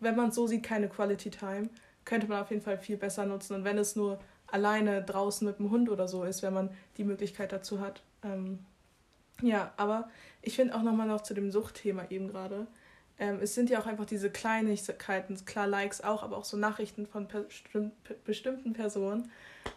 wenn 0.00 0.16
man 0.16 0.28
es 0.28 0.34
so 0.34 0.46
sieht, 0.46 0.62
keine 0.62 0.88
Quality 0.88 1.30
Time. 1.30 1.70
Könnte 2.04 2.26
man 2.26 2.42
auf 2.42 2.50
jeden 2.50 2.62
Fall 2.62 2.76
viel 2.76 2.98
besser 2.98 3.24
nutzen. 3.24 3.54
Und 3.54 3.64
wenn 3.64 3.78
es 3.78 3.96
nur 3.96 4.18
alleine 4.52 5.02
draußen 5.02 5.46
mit 5.46 5.58
dem 5.58 5.70
Hund 5.70 5.88
oder 5.88 6.08
so 6.08 6.24
ist, 6.24 6.42
wenn 6.42 6.54
man 6.54 6.70
die 6.96 7.04
Möglichkeit 7.04 7.52
dazu 7.52 7.80
hat. 7.80 8.02
Ähm, 8.22 8.60
ja, 9.42 9.72
aber 9.76 10.08
ich 10.42 10.56
finde 10.56 10.74
auch 10.74 10.82
nochmal 10.82 11.06
noch 11.06 11.22
zu 11.22 11.34
dem 11.34 11.50
Suchtthema 11.50 12.04
eben 12.10 12.28
gerade. 12.28 12.66
Ähm, 13.18 13.38
es 13.42 13.54
sind 13.54 13.70
ja 13.70 13.80
auch 13.80 13.86
einfach 13.86 14.06
diese 14.06 14.30
Kleinigkeiten, 14.30 15.44
klar 15.44 15.66
Likes 15.66 16.02
auch, 16.02 16.22
aber 16.22 16.36
auch 16.38 16.44
so 16.44 16.56
Nachrichten 16.56 17.06
von 17.06 17.28
bestimmten 18.24 18.72
Personen. 18.72 19.30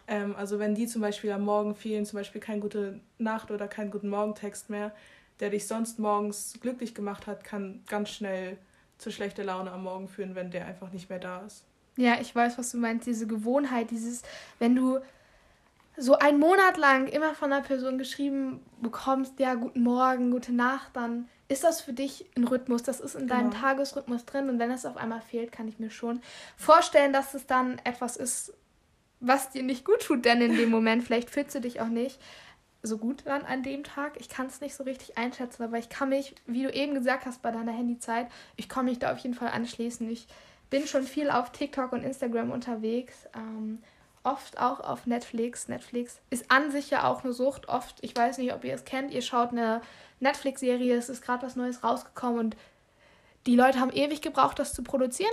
Ähm, 0.06 0.34
also 0.36 0.58
wenn 0.58 0.74
die 0.74 0.86
zum 0.86 1.02
Beispiel 1.02 1.30
am 1.30 1.42
Morgen 1.42 1.74
fehlen, 1.74 2.06
zum 2.06 2.18
Beispiel 2.18 2.40
kein 2.40 2.60
gute 2.60 3.00
Nacht 3.18 3.50
oder 3.50 3.68
keinen 3.68 3.90
guten 3.90 4.08
Morgentext 4.08 4.70
mehr, 4.70 4.92
der 5.40 5.50
dich 5.50 5.66
sonst 5.66 5.98
morgens 5.98 6.58
glücklich 6.60 6.94
gemacht 6.94 7.26
hat, 7.26 7.44
kann 7.44 7.82
ganz 7.86 8.10
schnell 8.10 8.56
zu 8.98 9.10
schlechter 9.10 9.44
Laune 9.44 9.72
am 9.72 9.82
Morgen 9.82 10.08
führen, 10.08 10.34
wenn 10.34 10.50
der 10.50 10.66
einfach 10.66 10.90
nicht 10.92 11.10
mehr 11.10 11.18
da 11.18 11.44
ist. 11.44 11.64
Ja, 11.96 12.20
ich 12.20 12.34
weiß, 12.34 12.58
was 12.58 12.70
du 12.70 12.78
meinst. 12.78 13.06
Diese 13.06 13.26
Gewohnheit, 13.26 13.90
dieses, 13.90 14.22
wenn 14.58 14.74
du 14.74 14.98
so 15.96 16.18
einen 16.18 16.40
Monat 16.40 16.76
lang 16.76 17.06
immer 17.06 17.34
von 17.34 17.52
einer 17.52 17.62
Person 17.62 17.98
geschrieben 17.98 18.60
bekommst, 18.80 19.38
ja, 19.38 19.54
guten 19.54 19.82
Morgen, 19.82 20.30
gute 20.30 20.52
Nacht, 20.52 20.90
dann 20.94 21.28
ist 21.48 21.62
das 21.62 21.80
für 21.80 21.92
dich 21.92 22.26
ein 22.36 22.44
Rhythmus. 22.44 22.82
Das 22.82 23.00
ist 23.00 23.14
in 23.14 23.28
deinem 23.28 23.50
genau. 23.50 23.62
Tagesrhythmus 23.62 24.24
drin. 24.24 24.48
Und 24.48 24.58
wenn 24.58 24.70
es 24.70 24.86
auf 24.86 24.96
einmal 24.96 25.20
fehlt, 25.20 25.52
kann 25.52 25.68
ich 25.68 25.78
mir 25.78 25.90
schon 25.90 26.20
vorstellen, 26.56 27.12
dass 27.12 27.34
es 27.34 27.46
dann 27.46 27.78
etwas 27.84 28.16
ist, 28.16 28.54
was 29.20 29.50
dir 29.50 29.62
nicht 29.62 29.84
gut 29.84 30.02
tut, 30.02 30.24
denn 30.24 30.40
in 30.42 30.56
dem 30.56 30.70
Moment, 30.70 31.04
vielleicht 31.04 31.30
fühlst 31.30 31.54
du 31.54 31.60
dich 31.60 31.80
auch 31.80 31.88
nicht 31.88 32.20
so 32.82 32.98
gut 32.98 33.22
dann 33.24 33.44
an 33.44 33.62
dem 33.62 33.82
Tag. 33.82 34.20
Ich 34.20 34.28
kann 34.28 34.46
es 34.46 34.60
nicht 34.60 34.74
so 34.74 34.84
richtig 34.84 35.16
einschätzen, 35.16 35.62
aber 35.62 35.78
ich 35.78 35.88
kann 35.88 36.10
mich, 36.10 36.34
wie 36.46 36.64
du 36.64 36.70
eben 36.70 36.94
gesagt 36.94 37.24
hast 37.24 37.40
bei 37.40 37.50
deiner 37.50 37.72
Handyzeit, 37.72 38.26
ich 38.56 38.68
kann 38.68 38.84
mich 38.84 38.98
da 38.98 39.12
auf 39.12 39.18
jeden 39.18 39.34
Fall 39.34 39.48
anschließen. 39.48 40.08
Ich 40.10 40.26
bin 40.70 40.86
schon 40.86 41.04
viel 41.04 41.30
auf 41.30 41.52
TikTok 41.52 41.92
und 41.92 42.02
Instagram 42.02 42.50
unterwegs. 42.50 43.26
Ähm, 43.34 43.82
oft 44.24 44.58
auch 44.58 44.80
auf 44.80 45.06
Netflix. 45.06 45.68
Netflix 45.68 46.20
ist 46.30 46.50
an 46.50 46.70
sich 46.70 46.90
ja 46.90 47.06
auch 47.06 47.22
eine 47.22 47.32
Sucht. 47.32 47.68
Oft, 47.68 47.98
ich 48.02 48.16
weiß 48.16 48.38
nicht, 48.38 48.52
ob 48.52 48.64
ihr 48.64 48.74
es 48.74 48.84
kennt, 48.84 49.12
ihr 49.12 49.22
schaut 49.22 49.50
eine 49.50 49.82
Netflix-Serie, 50.20 50.96
es 50.96 51.08
ist 51.08 51.22
gerade 51.22 51.46
was 51.46 51.56
Neues 51.56 51.84
rausgekommen 51.84 52.38
und 52.38 52.56
die 53.46 53.56
Leute 53.56 53.78
haben 53.78 53.92
ewig 53.92 54.22
gebraucht, 54.22 54.58
das 54.58 54.72
zu 54.72 54.82
produzieren. 54.82 55.32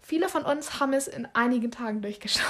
viele 0.00 0.28
von 0.28 0.44
uns 0.44 0.78
haben 0.80 0.92
es 0.92 1.08
in 1.08 1.26
einigen 1.34 1.70
Tagen 1.70 2.00
durchgeschaut. 2.02 2.44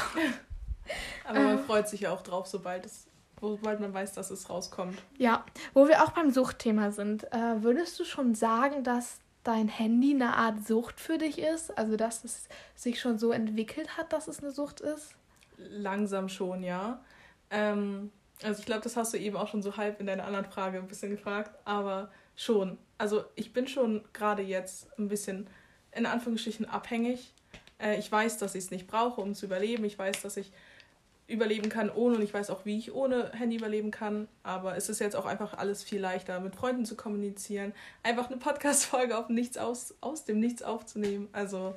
Aber 1.24 1.40
man 1.40 1.58
äh, 1.58 1.62
freut 1.62 1.88
sich 1.88 2.02
ja 2.02 2.12
auch 2.12 2.22
drauf, 2.22 2.46
sobald, 2.46 2.84
es, 2.84 3.06
sobald 3.40 3.80
man 3.80 3.94
weiß, 3.94 4.12
dass 4.12 4.30
es 4.30 4.50
rauskommt. 4.50 4.98
Ja, 5.16 5.44
wo 5.72 5.88
wir 5.88 6.02
auch 6.02 6.10
beim 6.10 6.30
Suchtthema 6.30 6.90
sind. 6.90 7.24
Äh, 7.32 7.62
würdest 7.62 7.98
du 7.98 8.04
schon 8.04 8.34
sagen, 8.34 8.84
dass 8.84 9.20
dein 9.44 9.68
Handy 9.68 10.14
eine 10.14 10.36
Art 10.36 10.66
Sucht 10.66 11.00
für 11.00 11.18
dich 11.18 11.38
ist? 11.38 11.76
Also, 11.76 11.96
dass 11.96 12.24
es 12.24 12.48
sich 12.74 13.00
schon 13.00 13.18
so 13.18 13.32
entwickelt 13.32 13.96
hat, 13.96 14.12
dass 14.12 14.28
es 14.28 14.40
eine 14.42 14.52
Sucht 14.52 14.80
ist? 14.80 15.14
Langsam 15.56 16.28
schon, 16.28 16.62
ja. 16.62 17.04
Ähm, 17.50 18.10
also, 18.42 18.60
ich 18.60 18.66
glaube, 18.66 18.82
das 18.82 18.96
hast 18.96 19.14
du 19.14 19.18
eben 19.18 19.36
auch 19.36 19.48
schon 19.48 19.62
so 19.62 19.76
halb 19.76 20.00
in 20.00 20.06
deiner 20.06 20.24
anderen 20.24 20.46
Frage 20.46 20.78
ein 20.78 20.88
bisschen 20.88 21.10
gefragt, 21.10 21.58
aber 21.64 22.10
schon. 22.36 22.78
Also, 22.98 23.24
ich 23.34 23.52
bin 23.52 23.66
schon 23.66 24.04
gerade 24.12 24.42
jetzt 24.42 24.88
ein 24.98 25.08
bisschen 25.08 25.48
in 25.92 26.06
Anführungsstrichen 26.06 26.66
abhängig. 26.66 27.32
Äh, 27.78 27.98
ich 27.98 28.10
weiß, 28.10 28.38
dass 28.38 28.54
ich 28.54 28.64
es 28.64 28.70
nicht 28.70 28.86
brauche, 28.86 29.20
um 29.20 29.34
zu 29.34 29.46
überleben. 29.46 29.84
Ich 29.84 29.98
weiß, 29.98 30.22
dass 30.22 30.36
ich 30.36 30.52
überleben 31.26 31.68
kann 31.68 31.90
ohne 31.90 32.16
und 32.16 32.22
ich 32.22 32.34
weiß 32.34 32.50
auch, 32.50 32.64
wie 32.64 32.78
ich 32.78 32.92
ohne 32.92 33.30
Handy 33.32 33.56
überleben 33.56 33.90
kann. 33.90 34.28
Aber 34.42 34.76
es 34.76 34.88
ist 34.88 35.00
jetzt 35.00 35.16
auch 35.16 35.26
einfach 35.26 35.54
alles 35.54 35.82
viel 35.82 36.00
leichter, 36.00 36.40
mit 36.40 36.54
Freunden 36.54 36.84
zu 36.84 36.96
kommunizieren, 36.96 37.72
einfach 38.02 38.28
eine 38.28 38.36
Podcast-Folge 38.36 39.16
auf 39.16 39.28
nichts 39.28 39.56
aus, 39.56 39.94
aus 40.00 40.24
dem 40.24 40.40
Nichts 40.40 40.62
aufzunehmen. 40.62 41.28
Also, 41.32 41.74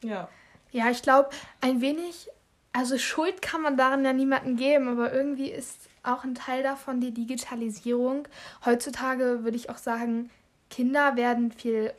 ja. 0.00 0.28
Ja, 0.70 0.90
ich 0.90 1.02
glaube, 1.02 1.30
ein 1.60 1.80
wenig, 1.80 2.28
also 2.72 2.96
Schuld 2.96 3.42
kann 3.42 3.62
man 3.62 3.76
darin 3.76 4.04
ja 4.04 4.12
niemandem 4.12 4.56
geben, 4.56 4.88
aber 4.88 5.12
irgendwie 5.12 5.50
ist 5.50 5.88
auch 6.02 6.24
ein 6.24 6.34
Teil 6.34 6.62
davon 6.62 7.00
die 7.00 7.12
Digitalisierung. 7.12 8.26
Heutzutage 8.64 9.44
würde 9.44 9.56
ich 9.56 9.70
auch 9.70 9.78
sagen, 9.78 10.30
Kinder 10.70 11.16
werden 11.16 11.52
viel 11.52 11.92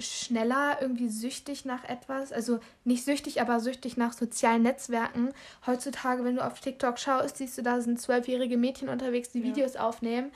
schneller 0.00 0.78
irgendwie 0.80 1.08
süchtig 1.08 1.64
nach 1.64 1.84
etwas. 1.84 2.32
Also 2.32 2.60
nicht 2.84 3.04
süchtig, 3.04 3.40
aber 3.40 3.60
süchtig 3.60 3.96
nach 3.96 4.12
sozialen 4.12 4.62
Netzwerken. 4.62 5.30
Heutzutage, 5.66 6.24
wenn 6.24 6.36
du 6.36 6.44
auf 6.44 6.60
TikTok 6.60 6.98
schaust, 6.98 7.36
siehst 7.36 7.58
du, 7.58 7.62
da 7.62 7.80
sind 7.80 8.00
zwölfjährige 8.00 8.56
Mädchen 8.56 8.88
unterwegs, 8.88 9.30
die 9.30 9.40
ja. 9.40 9.46
Videos 9.46 9.76
aufnehmen. 9.76 10.32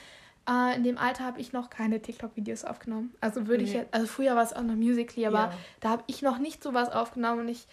Äh, 0.48 0.76
in 0.76 0.84
dem 0.84 0.98
Alter 0.98 1.24
habe 1.24 1.40
ich 1.40 1.52
noch 1.52 1.70
keine 1.70 2.00
TikTok-Videos 2.00 2.64
aufgenommen. 2.64 3.14
Also 3.20 3.46
würde 3.46 3.64
nee. 3.64 3.70
ich 3.70 3.74
jetzt, 3.74 3.94
also 3.94 4.06
früher 4.06 4.36
war 4.36 4.42
es 4.42 4.52
auch 4.52 4.62
noch 4.62 4.74
Musically, 4.74 5.26
aber 5.26 5.38
ja. 5.38 5.52
da 5.80 5.88
habe 5.90 6.04
ich 6.06 6.22
noch 6.22 6.38
nicht 6.38 6.62
sowas 6.62 6.90
aufgenommen 6.90 7.40
und 7.40 7.48
ich 7.48 7.66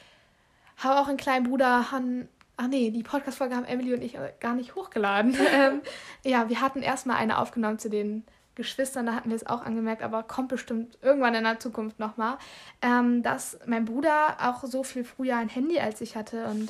habe 0.77 0.99
auch 0.99 1.07
einen 1.07 1.17
kleinen 1.17 1.47
Bruder, 1.47 1.91
Han, 1.91 2.27
Ach 2.63 2.67
nee, 2.67 2.91
die 2.91 3.01
Podcast-Folge 3.01 3.55
haben 3.55 3.65
Emily 3.65 3.91
und 3.91 4.03
ich 4.03 4.17
gar 4.39 4.53
nicht 4.53 4.75
hochgeladen. 4.75 5.35
ähm, 5.53 5.81
ja, 6.23 6.47
wir 6.47 6.61
hatten 6.61 6.83
erstmal 6.83 7.17
eine 7.17 7.39
aufgenommen 7.39 7.79
zu 7.79 7.89
den 7.89 8.23
Geschwistern, 8.55 9.05
da 9.05 9.15
hatten 9.15 9.29
wir 9.29 9.35
es 9.35 9.47
auch 9.47 9.61
angemerkt, 9.61 10.01
aber 10.01 10.23
kommt 10.23 10.49
bestimmt 10.49 10.97
irgendwann 11.01 11.35
in 11.35 11.43
der 11.43 11.59
Zukunft 11.59 11.99
nochmal, 11.99 12.37
ähm, 12.81 13.23
dass 13.23 13.57
mein 13.65 13.85
Bruder 13.85 14.37
auch 14.41 14.63
so 14.65 14.83
viel 14.83 15.03
früher 15.03 15.37
ein 15.37 15.49
Handy 15.49 15.79
als 15.79 16.01
ich 16.01 16.15
hatte 16.15 16.45
und 16.47 16.69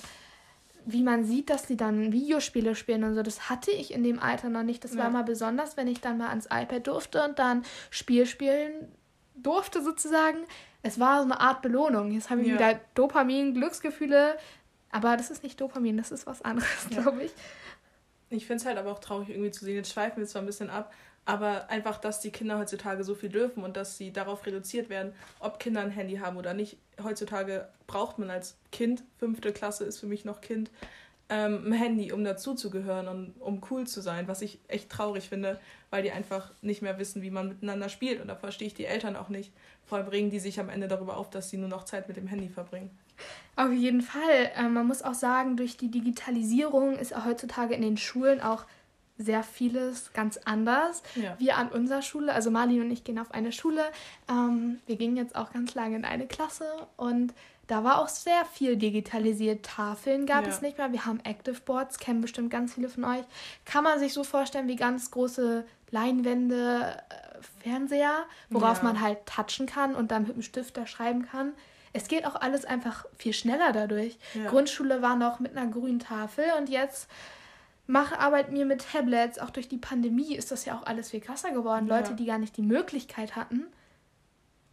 wie 0.86 1.04
man 1.04 1.26
sieht, 1.26 1.50
dass 1.50 1.68
sie 1.68 1.78
dann 1.78 2.12
Videospiele 2.12 2.76
spielen 2.76 3.04
und 3.04 3.16
so, 3.16 3.22
das 3.22 3.50
hatte 3.50 3.72
ich 3.72 3.94
in 3.94 4.04
dem 4.04 4.20
Alter 4.20 4.50
noch 4.50 4.64
nicht. 4.64 4.84
Das 4.84 4.96
ja. 4.96 5.04
war 5.04 5.10
mal 5.10 5.24
besonders, 5.24 5.78
wenn 5.78 5.88
ich 5.88 6.02
dann 6.02 6.18
mal 6.18 6.30
ans 6.30 6.46
iPad 6.46 6.88
durfte 6.88 7.24
und 7.24 7.40
dann 7.40 7.64
Spiel 7.90 8.26
spielen 8.26 8.92
durfte 9.36 9.82
sozusagen. 9.82 10.40
Es 10.84 11.00
war 11.00 11.20
so 11.20 11.26
eine 11.26 11.40
Art 11.40 11.62
Belohnung. 11.62 12.12
Jetzt 12.12 12.30
habe 12.30 12.42
ich 12.42 12.48
ja. 12.48 12.56
wieder 12.56 12.80
Dopamin, 12.96 13.54
Glücksgefühle, 13.54 14.38
aber 14.92 15.18
das 15.18 15.30
ist 15.30 15.44
nicht 15.44 15.60
Dopamin, 15.62 15.98
das 15.98 16.12
ist 16.12 16.26
was 16.26 16.42
anderes, 16.42 16.88
ja. 16.90 17.02
glaube 17.02 17.24
ich. 17.24 17.32
Ich 18.30 18.48
finde 18.48 18.62
es 18.62 18.66
halt 18.66 18.78
aber 18.78 18.92
auch 18.92 19.00
traurig 19.00 19.30
irgendwie 19.30 19.52
zu 19.52 19.66
sehen. 19.66 19.76
Jetzt 19.76 19.92
schweifen 19.92 20.20
wir 20.20 20.28
zwar 20.28 20.42
ein 20.42 20.46
bisschen 20.46 20.70
ab, 20.70 20.94
aber 21.26 21.70
einfach, 21.70 21.98
dass 21.98 22.20
die 22.20 22.32
Kinder 22.32 22.58
heutzutage 22.58 23.04
so 23.04 23.16
viel 23.16 23.30
dürfen 23.30 23.64
und 23.64 23.78
dass 23.78 23.98
sie 23.98 24.12
darauf 24.12 24.46
reduziert 24.46 24.90
werden, 24.90 25.14
ob 25.40 25.60
Kinder 25.60 25.82
ein 25.82 25.92
Handy 25.92 26.18
haben 26.18 26.38
oder 26.38 26.54
nicht. 26.54 26.78
Heutzutage 27.02 27.68
braucht 27.88 28.20
man 28.20 28.30
als 28.30 28.58
Kind, 28.72 29.04
fünfte 29.18 29.54
Klasse 29.54 29.86
ist 29.86 30.00
für 30.00 30.08
mich 30.08 30.26
noch 30.26 30.42
Kind, 30.42 30.72
ähm, 31.32 31.64
ein 31.68 31.74
Handy, 31.74 32.12
um 32.12 32.24
dazuzugehören 32.24 33.08
und 33.08 33.34
um 33.40 33.62
cool 33.72 33.88
zu 33.88 34.02
sein, 34.02 34.28
was 34.28 34.42
ich 34.42 34.60
echt 34.68 34.90
traurig 34.90 35.30
finde, 35.30 35.60
weil 35.90 36.04
die 36.04 36.12
einfach 36.12 36.52
nicht 36.62 36.82
mehr 36.82 37.00
wissen, 37.00 37.22
wie 37.22 37.32
man 37.32 37.48
miteinander 37.48 37.88
spielt. 37.88 38.20
Und 38.20 38.28
da 38.28 38.36
verstehe 38.36 38.68
ich 38.68 38.74
die 38.74 38.86
Eltern 38.86 39.16
auch 39.16 39.30
nicht. 39.30 39.54
Vor 39.86 39.98
allem 39.98 40.08
bringen 40.08 40.30
die 40.30 40.40
sich 40.40 40.60
am 40.60 40.70
Ende 40.70 40.90
darüber 40.90 41.16
auf, 41.16 41.30
dass 41.30 41.50
sie 41.50 41.58
nur 41.58 41.70
noch 41.70 41.86
Zeit 41.86 42.10
mit 42.10 42.18
dem 42.18 42.28
Handy 42.28 42.50
verbringen. 42.50 42.90
Auf 43.56 43.72
jeden 43.72 44.02
Fall. 44.02 44.52
Ähm, 44.58 44.74
man 44.74 44.88
muss 44.88 45.04
auch 45.04 45.14
sagen, 45.14 45.56
durch 45.56 45.78
die 45.78 45.90
Digitalisierung 45.90 46.98
ist 46.98 47.16
heutzutage 47.26 47.76
in 47.76 47.82
den 47.82 47.98
Schulen 47.98 48.42
auch 48.42 48.66
sehr 49.18 49.44
vieles 49.44 50.14
ganz 50.14 50.38
anders. 50.46 51.04
Ja. 51.16 51.36
Wir 51.38 51.58
an 51.58 51.70
unserer 51.70 52.02
Schule, 52.02 52.34
also 52.34 52.52
Marlin 52.52 52.82
und 52.82 52.92
ich 52.92 53.04
gehen 53.04 53.20
auf 53.20 53.32
eine 53.32 53.52
Schule. 53.52 53.84
Ähm, 54.30 54.80
wir 54.88 54.96
gingen 54.96 55.18
jetzt 55.18 55.36
auch 55.36 55.54
ganz 55.54 55.76
lange 55.76 55.96
in 55.96 56.06
eine 56.06 56.28
Klasse 56.28 56.66
und 56.98 57.34
da 57.68 57.86
war 57.86 58.00
auch 58.00 58.10
sehr 58.10 58.44
viel 58.46 58.76
digitalisiert. 58.76 59.66
Tafeln 59.66 60.26
gab 60.26 60.44
ja. 60.44 60.50
es 60.50 60.62
nicht 60.62 60.78
mehr. 60.78 60.92
Wir 60.92 61.06
haben 61.06 61.22
Active 61.24 61.62
Boards, 61.62 62.00
kennen 62.00 62.20
bestimmt 62.20 62.50
ganz 62.50 62.74
viele 62.74 62.90
von 62.90 63.06
euch. 63.06 63.24
Kann 63.64 63.84
man 63.84 63.98
sich 63.98 64.14
so 64.14 64.24
vorstellen 64.24 64.68
wie 64.68 64.76
ganz 64.76 65.10
große 65.12 65.66
Leinwände, 65.90 67.02
äh, 67.10 67.64
Fernseher, 67.64 68.26
worauf 68.50 68.80
ja. 68.80 68.84
man 68.84 69.02
halt 69.02 69.26
touchen 69.26 69.68
kann 69.68 69.96
und 69.96 70.12
dann 70.12 70.24
mit 70.24 70.36
dem 70.36 70.42
Stift 70.42 70.76
da 70.76 70.86
schreiben 70.86 71.28
kann. 71.28 71.54
Es 71.94 72.08
geht 72.08 72.26
auch 72.26 72.36
alles 72.36 72.66
einfach 72.66 73.06
viel 73.18 73.34
schneller 73.34 73.72
dadurch. 73.74 74.18
Grundschule 74.48 75.02
war 75.02 75.16
noch 75.16 75.40
mit 75.40 75.56
einer 75.56 75.70
grünen 75.70 76.00
Tafel 76.00 76.46
und 76.58 76.70
jetzt 76.70 77.10
mache 77.92 78.18
Arbeit 78.20 78.52
mir 78.52 78.66
mit 78.66 78.88
Tablets. 78.92 79.38
Auch 79.38 79.50
durch 79.50 79.68
die 79.68 79.78
Pandemie 79.78 80.36
ist 80.36 80.52
das 80.52 80.66
ja 80.66 80.78
auch 80.78 80.86
alles 80.86 81.12
viel 81.12 81.20
krasser 81.20 81.52
geworden. 81.52 81.88
Ja. 81.88 81.98
Leute, 81.98 82.16
die 82.16 82.26
gar 82.26 82.40
nicht 82.40 82.58
die 82.58 82.62
Möglichkeit 82.62 83.36
hatten, 83.36 83.68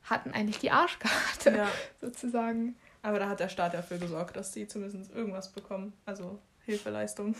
hatten 0.04 0.30
eigentlich 0.30 0.58
die 0.58 0.70
Arschkarte, 0.70 1.50
ja. 1.50 1.68
sozusagen. 2.00 2.76
Aber 3.02 3.18
da 3.18 3.28
hat 3.28 3.40
der 3.40 3.48
Staat 3.48 3.74
dafür 3.74 3.98
gesorgt, 3.98 4.36
dass 4.36 4.52
sie 4.52 4.66
zumindest 4.66 5.12
irgendwas 5.12 5.52
bekommen. 5.52 5.92
Also 6.06 6.38
Hilfeleistung. 6.64 7.34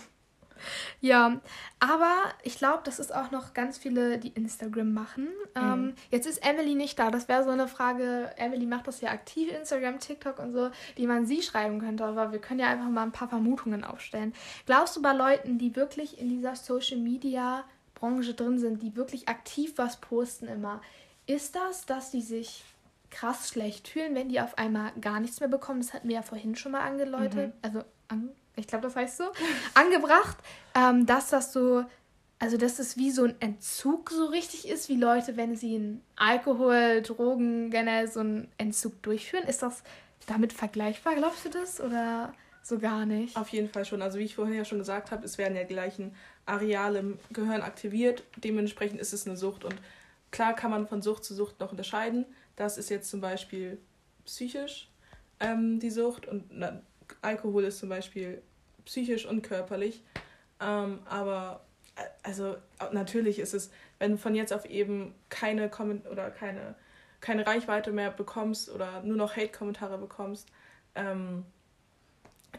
Ja, 1.00 1.40
aber 1.80 2.16
ich 2.42 2.58
glaube, 2.58 2.80
das 2.84 2.98
ist 2.98 3.14
auch 3.14 3.30
noch 3.30 3.54
ganz 3.54 3.78
viele, 3.78 4.18
die 4.18 4.28
Instagram 4.28 4.92
machen. 4.92 5.28
Mhm. 5.54 5.62
Ähm, 5.62 5.94
jetzt 6.10 6.26
ist 6.26 6.44
Emily 6.44 6.74
nicht 6.74 6.98
da. 6.98 7.10
Das 7.10 7.28
wäre 7.28 7.44
so 7.44 7.50
eine 7.50 7.68
Frage. 7.68 8.30
Emily 8.36 8.66
macht 8.66 8.86
das 8.86 9.00
ja 9.00 9.10
aktiv, 9.10 9.50
Instagram, 9.52 10.00
TikTok 10.00 10.38
und 10.38 10.52
so, 10.52 10.70
die 10.96 11.06
man 11.06 11.26
sie 11.26 11.42
schreiben 11.42 11.80
könnte. 11.80 12.04
Aber 12.04 12.32
wir 12.32 12.40
können 12.40 12.60
ja 12.60 12.68
einfach 12.68 12.88
mal 12.88 13.02
ein 13.02 13.12
paar 13.12 13.28
Vermutungen 13.28 13.84
aufstellen. 13.84 14.34
Glaubst 14.66 14.96
du 14.96 15.02
bei 15.02 15.12
Leuten, 15.12 15.58
die 15.58 15.76
wirklich 15.76 16.18
in 16.20 16.28
dieser 16.28 16.56
Social 16.56 16.98
Media 16.98 17.64
Branche 17.94 18.34
drin 18.34 18.58
sind, 18.58 18.82
die 18.82 18.96
wirklich 18.96 19.28
aktiv 19.28 19.72
was 19.76 20.00
posten 20.00 20.46
immer, 20.46 20.80
ist 21.26 21.56
das, 21.56 21.84
dass 21.84 22.10
die 22.10 22.22
sich 22.22 22.64
krass 23.10 23.48
schlecht 23.48 23.88
fühlen, 23.88 24.14
wenn 24.14 24.28
die 24.28 24.40
auf 24.40 24.56
einmal 24.58 24.92
gar 25.00 25.20
nichts 25.20 25.40
mehr 25.40 25.48
bekommen? 25.48 25.80
Das 25.80 25.94
hatten 25.94 26.08
wir 26.08 26.16
ja 26.16 26.22
vorhin 26.22 26.56
schon 26.56 26.72
mal 26.72 26.82
angeläutet. 26.82 27.48
Mhm. 27.48 27.58
Also 27.62 27.84
an 28.08 28.30
ich 28.58 28.66
glaube, 28.66 28.82
das 28.82 28.96
heißt 28.96 29.18
so, 29.18 29.24
angebracht, 29.74 30.36
ähm, 30.74 31.06
dass 31.06 31.30
das 31.30 31.52
so, 31.52 31.84
also 32.38 32.56
dass 32.56 32.78
es 32.78 32.96
wie 32.96 33.10
so 33.10 33.24
ein 33.24 33.34
Entzug 33.40 34.10
so 34.10 34.26
richtig 34.26 34.68
ist, 34.68 34.88
wie 34.88 34.96
Leute, 34.96 35.36
wenn 35.36 35.56
sie 35.56 35.76
einen 35.76 36.02
Alkohol, 36.16 37.02
Drogen, 37.02 37.70
generell 37.70 38.10
so 38.10 38.20
einen 38.20 38.48
Entzug 38.58 39.02
durchführen. 39.02 39.44
Ist 39.44 39.62
das 39.62 39.82
damit 40.26 40.52
vergleichbar, 40.52 41.14
glaubst 41.14 41.44
du 41.44 41.50
das? 41.50 41.80
Oder 41.80 42.32
so 42.62 42.78
gar 42.78 43.06
nicht? 43.06 43.36
Auf 43.36 43.48
jeden 43.48 43.68
Fall 43.68 43.84
schon. 43.84 44.02
Also 44.02 44.18
wie 44.18 44.24
ich 44.24 44.34
vorhin 44.34 44.54
ja 44.54 44.64
schon 44.64 44.78
gesagt 44.78 45.10
habe, 45.10 45.24
es 45.24 45.38
werden 45.38 45.56
ja 45.56 45.64
gleichen 45.64 46.14
Areale 46.46 46.98
im 47.00 47.18
Gehirn 47.30 47.62
aktiviert. 47.62 48.22
Dementsprechend 48.36 49.00
ist 49.00 49.12
es 49.12 49.26
eine 49.26 49.36
Sucht. 49.36 49.64
Und 49.64 49.76
klar 50.30 50.54
kann 50.54 50.70
man 50.70 50.86
von 50.86 51.02
Sucht 51.02 51.24
zu 51.24 51.34
Sucht 51.34 51.60
noch 51.60 51.70
unterscheiden. 51.70 52.26
Das 52.56 52.78
ist 52.78 52.90
jetzt 52.90 53.10
zum 53.10 53.20
Beispiel 53.20 53.78
psychisch 54.26 54.88
ähm, 55.40 55.78
die 55.78 55.90
Sucht 55.90 56.26
und 56.26 56.44
na, 56.50 56.82
Alkohol 57.22 57.64
ist 57.64 57.78
zum 57.78 57.88
Beispiel 57.88 58.42
psychisch 58.88 59.26
und 59.26 59.42
körperlich. 59.42 60.02
Ähm, 60.60 61.00
aber 61.04 61.60
äh, 61.94 62.00
also 62.22 62.56
natürlich 62.90 63.38
ist 63.38 63.54
es, 63.54 63.70
wenn 63.98 64.12
du 64.12 64.16
von 64.16 64.34
jetzt 64.34 64.52
auf 64.52 64.64
eben 64.64 65.14
keine 65.28 65.68
Komment 65.68 66.08
oder 66.08 66.30
keine, 66.30 66.74
keine 67.20 67.46
Reichweite 67.46 67.92
mehr 67.92 68.10
bekommst 68.10 68.70
oder 68.70 69.02
nur 69.02 69.16
noch 69.16 69.36
Hate-Kommentare 69.36 69.98
bekommst, 69.98 70.48
ähm, 70.94 71.44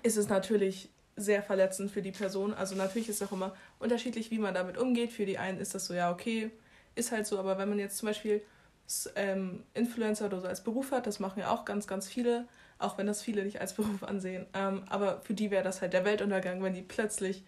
ist 0.04 0.18
es 0.18 0.30
natürlich 0.30 0.90
sehr 1.16 1.42
verletzend 1.42 1.92
für 1.92 2.04
die 2.04 2.12
Person. 2.12 2.54
Also 2.54 2.76
natürlich 2.76 3.10
ist 3.10 3.22
es 3.22 3.28
auch 3.28 3.34
immer 3.34 3.56
unterschiedlich, 3.80 4.32
wie 4.32 4.40
man 4.40 4.54
damit 4.54 4.78
umgeht. 4.78 5.12
Für 5.12 5.26
die 5.26 5.40
einen 5.40 5.60
ist 5.60 5.74
das 5.74 5.88
so, 5.88 5.94
ja, 5.94 6.12
okay, 6.12 6.52
ist 6.96 7.12
halt 7.12 7.26
so, 7.26 7.40
aber 7.40 7.58
wenn 7.58 7.70
man 7.70 7.80
jetzt 7.80 7.98
zum 7.98 8.08
Beispiel 8.08 8.42
ähm, 9.16 9.64
Influencer 9.74 10.28
oder 10.28 10.42
so 10.42 10.48
als 10.48 10.64
Beruf 10.64 10.92
hat, 10.92 11.08
das 11.08 11.20
machen 11.20 11.40
ja 11.40 11.52
auch 11.52 11.66
ganz, 11.66 11.88
ganz 11.88 12.08
viele, 12.08 12.48
auch 12.80 12.98
wenn 12.98 13.06
das 13.06 13.22
viele 13.22 13.44
nicht 13.44 13.62
als 13.62 13.74
Beruf 13.74 14.04
ansehen. 14.04 14.48
Ähm, 14.54 14.84
aber 14.90 15.22
für 15.22 15.34
die 15.34 15.52
wäre 15.52 15.64
das 15.64 15.82
halt 15.82 15.94
der 15.94 16.06
Weltuntergang, 16.06 16.64
wenn 16.64 16.74
die 16.74 16.82
plötzlich 16.82 17.44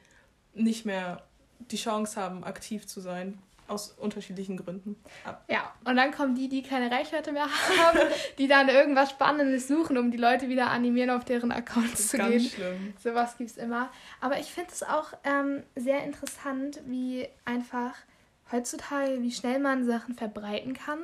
nicht 0.54 0.86
mehr 0.86 1.24
die 1.60 1.78
Chance 1.78 2.20
haben, 2.20 2.44
aktiv 2.44 2.86
zu 2.86 3.00
sein. 3.00 3.40
Aus 3.68 3.92
unterschiedlichen 3.92 4.58
Gründen. 4.58 4.98
Ab. 5.24 5.46
Ja, 5.48 5.74
und 5.86 5.96
dann 5.96 6.12
kommen 6.12 6.36
die, 6.36 6.50
die 6.50 6.62
keine 6.62 6.92
Reichweite 6.92 7.32
mehr 7.32 7.46
haben, 7.80 8.00
die 8.38 8.50
dann 8.50 8.68
irgendwas 8.68 9.12
Spannendes 9.12 9.70
suchen, 9.70 9.98
um 9.98 10.12
die 10.12 10.18
Leute 10.18 10.50
wieder 10.50 10.70
animieren, 10.70 11.10
auf 11.10 11.24
deren 11.24 11.54
Accounts 11.54 12.10
zu 12.10 12.18
ganz 12.18 12.32
gehen. 12.32 12.50
Schlimm. 12.50 12.94
Sowas 13.02 13.38
gibt 13.38 13.52
es 13.52 13.56
immer. 13.56 13.90
Aber 14.20 14.40
ich 14.40 14.48
finde 14.48 14.72
es 14.74 14.84
auch 14.84 15.14
ähm, 15.24 15.64
sehr 15.78 16.04
interessant, 16.04 16.82
wie 16.86 17.30
einfach 17.46 17.94
heutzutage, 18.52 19.22
wie 19.22 19.32
schnell 19.32 19.60
man 19.60 19.86
Sachen 19.86 20.16
verbreiten 20.16 20.74
kann. 20.74 21.00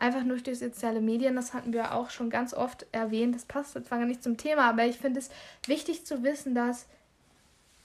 Einfach 0.00 0.24
nur 0.24 0.38
durch 0.38 0.58
soziale 0.58 1.00
Medien. 1.00 1.36
Das 1.36 1.54
hatten 1.54 1.72
wir 1.72 1.94
auch 1.94 2.10
schon 2.10 2.30
ganz 2.30 2.54
oft 2.54 2.86
erwähnt. 2.92 3.34
Das 3.34 3.44
passt 3.44 3.72
zwar 3.72 3.98
gar 3.98 4.06
nicht 4.06 4.22
zum 4.22 4.36
Thema, 4.36 4.68
aber 4.68 4.84
ich 4.86 4.98
finde 4.98 5.20
es 5.20 5.30
wichtig 5.66 6.06
zu 6.06 6.22
wissen, 6.22 6.54
dass 6.54 6.86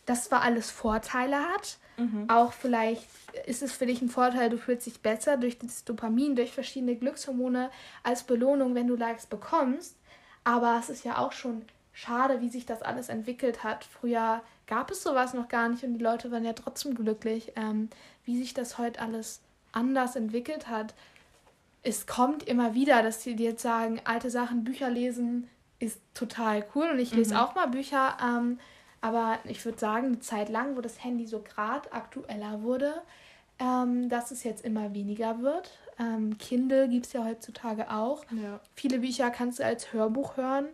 das 0.06 0.26
zwar 0.26 0.44
alles 0.44 0.70
Vorteile 0.70 1.40
hat, 1.40 1.78
mhm. 1.98 2.30
auch 2.30 2.54
vielleicht 2.54 3.08
ist 3.48 3.64
es 3.64 3.72
für 3.72 3.88
dich 3.88 4.04
ein 4.04 4.10
Vorteil, 4.10 4.52
du 4.52 4.58
fühlst 4.60 4.86
dich 4.86 5.02
besser 5.02 5.36
durch 5.36 5.58
das 5.58 5.84
Dopamin, 5.84 6.36
durch 6.36 6.52
verschiedene 6.52 6.96
Glückshormone 6.96 7.72
als 8.04 8.24
Belohnung, 8.24 8.76
wenn 8.76 8.86
du 8.86 8.96
Likes 8.96 9.26
bekommst. 9.26 9.96
Aber 10.44 10.78
es 10.80 10.92
ist 10.92 11.04
ja 11.04 11.18
auch 11.18 11.32
schon 11.32 11.64
schade, 11.92 12.40
wie 12.42 12.50
sich 12.50 12.68
das 12.68 12.84
alles 12.84 13.10
entwickelt 13.10 13.64
hat. 13.64 13.84
Früher 13.84 14.44
gab 14.68 14.92
es 14.92 15.02
sowas 15.02 15.34
noch 15.34 15.48
gar 15.48 15.70
nicht 15.70 15.84
und 15.84 15.96
die 15.96 16.04
Leute 16.04 16.30
waren 16.30 16.46
ja 16.46 16.54
trotzdem 16.54 16.94
glücklich. 16.94 17.54
Ähm, 17.56 17.90
wie 18.26 18.38
sich 18.38 18.54
das 18.54 18.78
heute 18.78 19.00
alles 19.00 19.42
anders 19.72 20.16
entwickelt 20.16 20.68
hat. 20.68 20.94
Es 21.88 22.08
kommt 22.08 22.44
immer 22.44 22.74
wieder, 22.74 23.04
dass 23.04 23.20
die 23.20 23.32
jetzt 23.32 23.62
sagen, 23.62 24.02
alte 24.06 24.30
Sachen, 24.30 24.64
Bücher 24.64 24.90
lesen 24.90 25.48
ist 25.80 26.02
total 26.14 26.66
cool 26.74 26.90
und 26.92 27.00
ich 27.00 27.14
lese 27.14 27.36
mhm. 27.36 27.40
auch 27.40 27.56
mal 27.56 27.68
Bücher. 27.68 28.18
Ähm, 28.22 28.60
aber 29.02 29.38
ich 29.44 29.64
würde 29.64 29.78
sagen, 29.78 30.08
eine 30.08 30.20
Zeit 30.20 30.50
lang, 30.50 30.76
wo 30.76 30.82
das 30.82 31.04
Handy 31.04 31.28
so 31.28 31.40
gerade 31.40 31.94
aktueller 31.94 32.64
wurde, 32.64 33.02
ähm, 33.60 34.10
dass 34.10 34.32
es 34.32 34.44
jetzt 34.44 34.66
immer 34.66 34.94
weniger 34.94 35.42
wird. 35.42 35.78
Ähm, 36.00 36.38
Kindle 36.40 36.90
gibt 36.90 37.06
es 37.06 37.14
ja 37.14 37.24
heutzutage 37.24 37.92
auch. 37.92 38.24
Ja. 38.32 38.60
Viele 38.74 39.00
Bücher 39.00 39.30
kannst 39.30 39.60
du 39.60 39.66
als 39.66 39.94
Hörbuch 39.94 40.38
hören. 40.38 40.66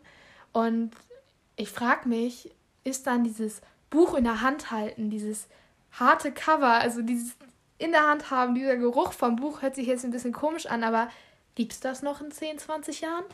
Und 0.53 0.91
ich 1.57 1.69
frage 1.69 2.07
mich, 2.07 2.51
ist 2.83 3.05
dann 3.05 3.23
dieses 3.23 3.61
Buch 3.89 4.13
in 4.13 4.23
der 4.23 4.41
Hand 4.41 4.71
halten, 4.71 5.09
dieses 5.09 5.47
harte 5.91 6.31
Cover, 6.31 6.73
also 6.73 7.01
dieses 7.01 7.35
in 7.81 7.91
der 7.91 8.07
Hand 8.07 8.29
haben, 8.29 8.55
dieser 8.55 8.77
Geruch 8.77 9.11
vom 9.13 9.35
Buch 9.35 9.61
hört 9.61 9.75
sich 9.75 9.87
jetzt 9.87 10.05
ein 10.05 10.11
bisschen 10.11 10.33
komisch 10.33 10.67
an, 10.67 10.83
aber 10.83 11.09
gibt 11.55 11.73
es 11.73 11.79
das 11.79 12.01
noch 12.01 12.21
in 12.21 12.31
10, 12.31 12.59
20 12.59 13.01
Jahren? 13.01 13.25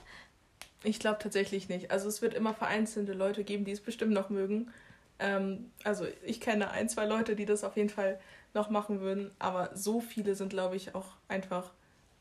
Ich 0.84 1.00
glaube 1.00 1.20
tatsächlich 1.20 1.70
nicht. 1.70 1.92
Also 1.92 2.08
es 2.08 2.22
wird 2.22 2.34
immer 2.34 2.54
vereinzelte 2.54 3.14
Leute 3.14 3.44
geben, 3.44 3.66
die 3.66 3.72
es 3.72 3.82
bestimmt 3.82 4.14
noch 4.14 4.30
mögen. 4.30 4.72
Ähm, 5.20 5.72
also 5.84 6.06
ich 6.24 6.40
kenne 6.40 6.72
ein, 6.72 6.88
zwei 6.88 7.06
Leute, 7.06 7.36
die 7.36 7.46
das 7.46 7.64
auf 7.64 7.76
jeden 7.76 7.90
Fall 7.90 8.20
noch 8.54 8.70
machen 8.70 9.02
würden, 9.02 9.32
aber 9.38 9.72
so 9.74 10.00
viele 10.00 10.36
sind, 10.36 10.50
glaube 10.50 10.78
ich, 10.78 10.96
auch 10.96 11.08
einfach 11.28 11.72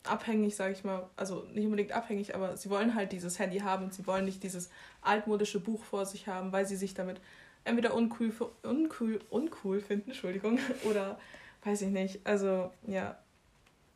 abhängig, 0.05 0.57
sage 0.57 0.73
ich 0.73 0.85
mal, 0.85 1.09
also 1.17 1.47
nicht 1.53 1.65
unbedingt 1.65 1.93
abhängig, 1.93 2.35
aber 2.35 2.57
sie 2.57 2.71
wollen 2.71 2.95
halt 2.95 3.13
dieses 3.13 3.39
Handy 3.39 3.59
haben 3.61 3.85
und 3.85 3.95
sie 3.95 4.07
wollen 4.07 4.25
nicht 4.25 4.43
dieses 4.43 4.71
altmodische 5.03 5.61
Buch 5.61 5.85
vor 5.85 6.07
sich 6.07 6.27
haben, 6.27 6.53
weil 6.53 6.67
sie 6.67 6.77
sich 6.77 6.95
damit 6.95 7.21
entweder 7.65 7.95
uncool, 7.95 8.33
uncool, 8.63 9.21
uncool 9.31 9.81
finden, 9.81 10.11
Entschuldigung, 10.11 10.59
oder 10.85 11.19
weiß 11.67 11.83
ich 11.83 11.91
nicht. 11.91 12.21
Also 12.25 12.71
ja, 12.87 13.17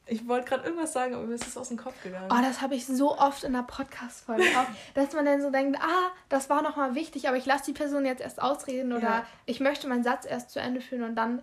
ich 0.07 0.27
wollte 0.27 0.49
gerade 0.49 0.65
irgendwas 0.65 0.93
sagen, 0.93 1.15
aber 1.15 1.25
mir 1.25 1.35
ist 1.35 1.47
es 1.47 1.57
aus 1.57 1.69
dem 1.69 1.77
Kopf 1.77 2.03
gegangen. 2.03 2.29
Oh, 2.31 2.43
das 2.43 2.61
habe 2.61 2.75
ich 2.75 2.85
so 2.85 3.17
oft 3.17 3.45
in 3.45 3.53
der 3.53 3.63
Podcast-Folge 3.63 4.43
auch, 4.59 4.67
dass 4.95 5.13
man 5.13 5.25
dann 5.25 5.41
so 5.41 5.51
denkt, 5.51 5.79
ah, 5.81 6.11
das 6.29 6.51
war 6.51 6.63
nochmal 6.63 6.95
wichtig, 6.95 7.29
aber 7.29 7.37
ich 7.37 7.47
lasse 7.47 7.67
die 7.67 7.73
Person 7.73 8.05
jetzt 8.05 8.21
erst 8.21 8.43
ausreden 8.43 8.93
oder 8.93 9.09
ja. 9.09 9.27
ich 9.47 9.61
möchte 9.61 9.89
meinen 9.89 10.03
Satz 10.03 10.27
erst 10.27 10.51
zu 10.51 10.61
Ende 10.61 10.81
führen 10.81 11.05
und 11.05 11.15
dann 11.15 11.43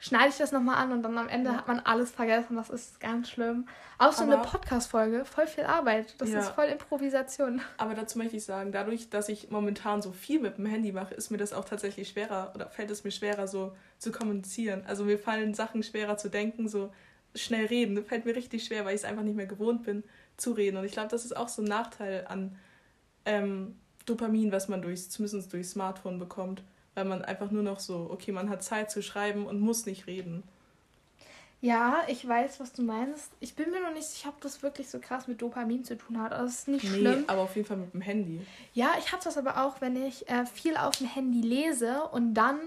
schneide 0.00 0.30
ich 0.30 0.38
das 0.38 0.50
nochmal 0.50 0.76
an 0.76 0.92
und 0.92 1.02
dann 1.02 1.16
am 1.18 1.28
Ende 1.28 1.50
ja. 1.50 1.56
hat 1.56 1.68
man 1.68 1.78
alles 1.80 2.10
vergessen. 2.10 2.56
Das 2.56 2.70
ist 2.70 2.98
ganz 3.00 3.28
schlimm. 3.28 3.68
Auch 3.98 4.12
so 4.12 4.24
aber, 4.24 4.32
eine 4.32 4.42
Podcast-Folge, 4.42 5.26
voll 5.26 5.46
viel 5.46 5.64
Arbeit. 5.64 6.14
Das 6.18 6.30
ja. 6.30 6.40
ist 6.40 6.48
voll 6.48 6.64
Improvisation. 6.64 7.60
Aber 7.76 7.94
dazu 7.94 8.16
möchte 8.16 8.36
ich 8.36 8.44
sagen, 8.44 8.72
dadurch, 8.72 9.10
dass 9.10 9.28
ich 9.28 9.50
momentan 9.50 10.00
so 10.00 10.10
viel 10.10 10.40
mit 10.40 10.56
dem 10.56 10.64
Handy 10.64 10.90
mache, 10.90 11.14
ist 11.14 11.30
mir 11.30 11.36
das 11.36 11.52
auch 11.52 11.66
tatsächlich 11.66 12.08
schwerer 12.08 12.50
oder 12.54 12.70
fällt 12.70 12.90
es 12.90 13.04
mir 13.04 13.10
schwerer, 13.10 13.46
so 13.46 13.76
zu 13.98 14.10
kommunizieren. 14.10 14.82
Also 14.86 15.04
mir 15.04 15.18
fallen 15.18 15.52
Sachen 15.52 15.82
schwerer 15.82 16.16
zu 16.16 16.30
denken, 16.30 16.66
so 16.66 16.90
schnell 17.34 17.66
reden. 17.66 17.94
Das 17.94 18.06
fällt 18.06 18.24
mir 18.24 18.34
richtig 18.34 18.64
schwer, 18.64 18.86
weil 18.86 18.94
ich 18.94 19.02
es 19.02 19.04
einfach 19.04 19.22
nicht 19.22 19.36
mehr 19.36 19.46
gewohnt 19.46 19.84
bin 19.84 20.02
zu 20.38 20.52
reden. 20.52 20.78
Und 20.78 20.86
ich 20.86 20.92
glaube, 20.92 21.08
das 21.08 21.26
ist 21.26 21.36
auch 21.36 21.48
so 21.48 21.60
ein 21.60 21.68
Nachteil 21.68 22.26
an 22.26 22.56
ähm, 23.26 23.78
Dopamin, 24.06 24.50
was 24.50 24.68
man 24.68 24.80
durch, 24.80 25.10
zumindest 25.10 25.52
durch 25.52 25.68
Smartphone 25.68 26.18
bekommt 26.18 26.62
weil 26.94 27.04
man 27.04 27.22
einfach 27.22 27.50
nur 27.50 27.62
noch 27.62 27.80
so, 27.80 28.08
okay, 28.10 28.32
man 28.32 28.50
hat 28.50 28.62
Zeit 28.62 28.90
zu 28.90 29.02
schreiben 29.02 29.46
und 29.46 29.60
muss 29.60 29.86
nicht 29.86 30.06
reden. 30.06 30.42
Ja, 31.62 31.98
ich 32.08 32.26
weiß, 32.26 32.58
was 32.58 32.72
du 32.72 32.82
meinst. 32.82 33.30
Ich 33.38 33.54
bin 33.54 33.70
mir 33.70 33.82
noch 33.82 33.92
nicht 33.92 34.06
sicher, 34.06 34.30
ob 34.30 34.40
das 34.40 34.62
wirklich 34.62 34.88
so 34.88 34.98
krass 34.98 35.28
mit 35.28 35.42
Dopamin 35.42 35.84
zu 35.84 35.96
tun 35.98 36.20
hat. 36.20 36.32
Also, 36.32 36.46
das 36.46 36.60
ist 36.60 36.68
nicht 36.68 36.84
nee, 36.84 36.98
schlimm. 37.00 37.24
aber 37.26 37.42
auf 37.42 37.54
jeden 37.54 37.68
Fall 37.68 37.76
mit 37.76 37.92
dem 37.92 38.00
Handy. 38.00 38.40
Ja, 38.72 38.92
ich 38.98 39.12
habe 39.12 39.22
das 39.22 39.36
aber 39.36 39.62
auch, 39.62 39.80
wenn 39.82 39.94
ich 40.02 40.26
äh, 40.30 40.46
viel 40.46 40.76
auf 40.78 40.96
dem 40.96 41.06
Handy 41.06 41.42
lese 41.42 42.04
und 42.12 42.32
dann 42.32 42.58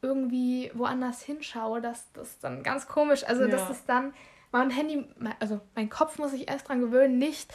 irgendwie 0.00 0.70
woanders 0.74 1.20
hinschaue, 1.20 1.82
dass 1.82 2.10
das 2.12 2.38
dann 2.38 2.62
ganz 2.62 2.86
komisch, 2.86 3.24
also 3.24 3.42
ja. 3.42 3.48
dass 3.48 3.68
das 3.68 3.84
dann 3.84 4.14
mein 4.50 4.70
Handy, 4.70 5.04
also 5.40 5.60
mein 5.74 5.90
Kopf 5.90 6.18
muss 6.18 6.30
sich 6.30 6.48
erst 6.48 6.68
dran 6.68 6.80
gewöhnen, 6.80 7.18
nicht 7.18 7.52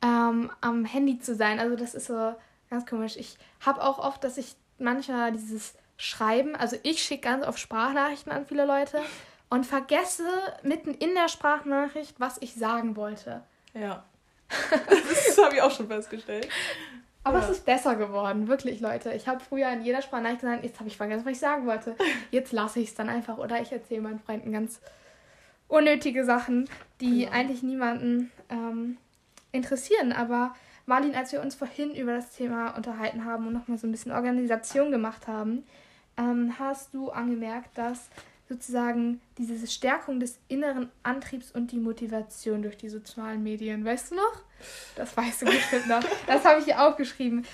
ähm, 0.00 0.50
am 0.60 0.84
Handy 0.86 1.18
zu 1.18 1.34
sein. 1.34 1.58
Also 1.58 1.76
das 1.76 1.94
ist 1.94 2.06
so 2.06 2.34
ganz 2.70 2.86
komisch. 2.86 3.16
Ich 3.16 3.36
habe 3.60 3.82
auch 3.82 3.98
oft, 3.98 4.24
dass 4.24 4.38
ich 4.38 4.56
manchmal 4.82 5.32
dieses 5.32 5.74
Schreiben, 5.96 6.56
also 6.56 6.76
ich 6.82 7.02
schicke 7.02 7.22
ganz 7.28 7.46
oft 7.46 7.58
Sprachnachrichten 7.58 8.32
an 8.32 8.46
viele 8.46 8.66
Leute 8.66 9.00
und 9.50 9.64
vergesse 9.64 10.26
mitten 10.62 10.94
in 10.94 11.14
der 11.14 11.28
Sprachnachricht, 11.28 12.18
was 12.18 12.38
ich 12.40 12.54
sagen 12.54 12.96
wollte. 12.96 13.42
Ja. 13.74 14.04
das 14.68 15.38
habe 15.44 15.56
ich 15.56 15.62
auch 15.62 15.70
schon 15.70 15.88
festgestellt. 15.88 16.48
Aber 17.24 17.38
ja. 17.38 17.44
es 17.44 17.50
ist 17.50 17.64
besser 17.64 17.94
geworden, 17.94 18.48
wirklich, 18.48 18.80
Leute. 18.80 19.12
Ich 19.12 19.28
habe 19.28 19.40
früher 19.40 19.68
in 19.70 19.82
jeder 19.82 20.02
Sprachnachricht 20.02 20.40
gesagt, 20.40 20.64
jetzt 20.64 20.80
habe 20.80 20.88
ich 20.88 20.96
vergessen, 20.96 21.24
was 21.24 21.32
ich 21.32 21.38
sagen 21.38 21.66
wollte. 21.66 21.96
Jetzt 22.30 22.52
lasse 22.52 22.80
ich 22.80 22.88
es 22.88 22.94
dann 22.94 23.08
einfach 23.08 23.38
oder 23.38 23.60
ich 23.60 23.70
erzähle 23.70 24.00
meinen 24.00 24.18
Freunden 24.18 24.52
ganz 24.52 24.80
unnötige 25.68 26.24
Sachen, 26.24 26.68
die 27.00 27.22
ja. 27.22 27.30
eigentlich 27.30 27.62
niemanden 27.62 28.32
ähm, 28.48 28.96
interessieren. 29.52 30.12
Aber 30.12 30.54
Marlin, 30.86 31.14
als 31.14 31.32
wir 31.32 31.40
uns 31.40 31.54
vorhin 31.54 31.94
über 31.94 32.14
das 32.14 32.30
Thema 32.30 32.76
unterhalten 32.76 33.24
haben 33.24 33.46
und 33.46 33.52
nochmal 33.52 33.78
so 33.78 33.86
ein 33.86 33.92
bisschen 33.92 34.12
Organisation 34.12 34.90
gemacht 34.90 35.26
haben, 35.26 35.64
ähm, 36.16 36.54
hast 36.58 36.92
du 36.92 37.10
angemerkt, 37.10 37.78
dass 37.78 38.08
sozusagen 38.48 39.20
diese 39.38 39.66
Stärkung 39.66 40.20
des 40.20 40.38
inneren 40.48 40.90
Antriebs 41.02 41.50
und 41.50 41.72
die 41.72 41.78
Motivation 41.78 42.62
durch 42.62 42.76
die 42.76 42.88
sozialen 42.88 43.42
Medien, 43.42 43.84
weißt 43.84 44.10
du 44.10 44.16
noch? 44.16 44.42
Das 44.94 45.16
weißt 45.16 45.42
du 45.42 45.46
bestimmt 45.46 45.88
noch. 45.88 46.02
Das 46.26 46.44
habe 46.44 46.60
ich 46.60 46.66
hier 46.66 46.80
aufgeschrieben. 46.80 47.46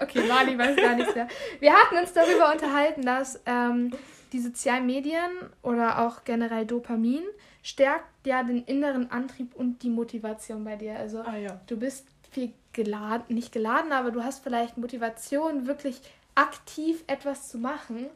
okay, 0.00 0.26
Marlin 0.28 0.58
weiß 0.58 0.76
gar 0.76 0.94
nichts 0.94 1.14
mehr. 1.14 1.28
Wir 1.60 1.72
hatten 1.72 1.96
uns 1.96 2.12
darüber 2.12 2.52
unterhalten, 2.52 3.02
dass 3.02 3.40
ähm, 3.46 3.92
die 4.32 4.40
sozialen 4.40 4.86
Medien 4.86 5.30
oder 5.62 6.00
auch 6.00 6.24
generell 6.24 6.66
Dopamin 6.66 7.22
stärkt 7.62 8.26
ja 8.26 8.42
den 8.42 8.64
inneren 8.64 9.10
Antrieb 9.10 9.54
und 9.54 9.82
die 9.82 9.90
Motivation 9.90 10.64
bei 10.64 10.76
dir. 10.76 10.96
Also 10.98 11.20
ah, 11.20 11.36
ja. 11.36 11.60
du 11.66 11.78
bist 11.78 12.06
viel 12.30 12.52
geladen, 12.74 13.34
nicht 13.34 13.52
geladen, 13.52 13.92
aber 13.92 14.10
du 14.10 14.22
hast 14.22 14.42
vielleicht 14.42 14.76
Motivation, 14.76 15.66
wirklich 15.66 16.00
aktiv 16.34 17.02
etwas 17.06 17.48
zu 17.48 17.58
machen. 17.58 18.06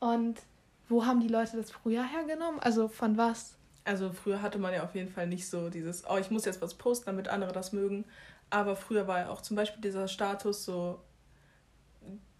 Und 0.00 0.40
wo 0.88 1.06
haben 1.06 1.20
die 1.20 1.28
Leute 1.28 1.56
das 1.56 1.70
früher 1.70 2.04
hergenommen? 2.04 2.60
Also 2.60 2.88
von 2.88 3.16
was? 3.16 3.56
Also 3.84 4.12
früher 4.12 4.42
hatte 4.42 4.58
man 4.58 4.74
ja 4.74 4.84
auf 4.84 4.94
jeden 4.94 5.10
Fall 5.10 5.26
nicht 5.26 5.48
so 5.48 5.70
dieses, 5.70 6.04
oh, 6.08 6.18
ich 6.18 6.30
muss 6.30 6.44
jetzt 6.44 6.60
was 6.60 6.74
posten, 6.74 7.06
damit 7.06 7.28
andere 7.28 7.52
das 7.52 7.72
mögen. 7.72 8.04
Aber 8.50 8.76
früher 8.76 9.08
war 9.08 9.20
ja 9.20 9.28
auch 9.30 9.40
zum 9.40 9.56
Beispiel 9.56 9.80
dieser 9.80 10.08
Status 10.08 10.64
so 10.64 11.00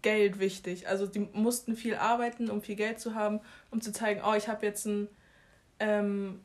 Geld 0.01 0.39
wichtig. 0.39 0.87
Also 0.87 1.07
die 1.07 1.19
mussten 1.19 1.75
viel 1.75 1.95
arbeiten, 1.95 2.49
um 2.49 2.61
viel 2.61 2.75
Geld 2.75 2.99
zu 2.99 3.15
haben, 3.15 3.39
um 3.71 3.81
zu 3.81 3.91
zeigen, 3.91 4.21
oh, 4.25 4.35
ich 4.35 4.47
habe 4.47 4.65
jetzt 4.65 4.85
ein 4.85 5.07
ähm, 5.79 6.41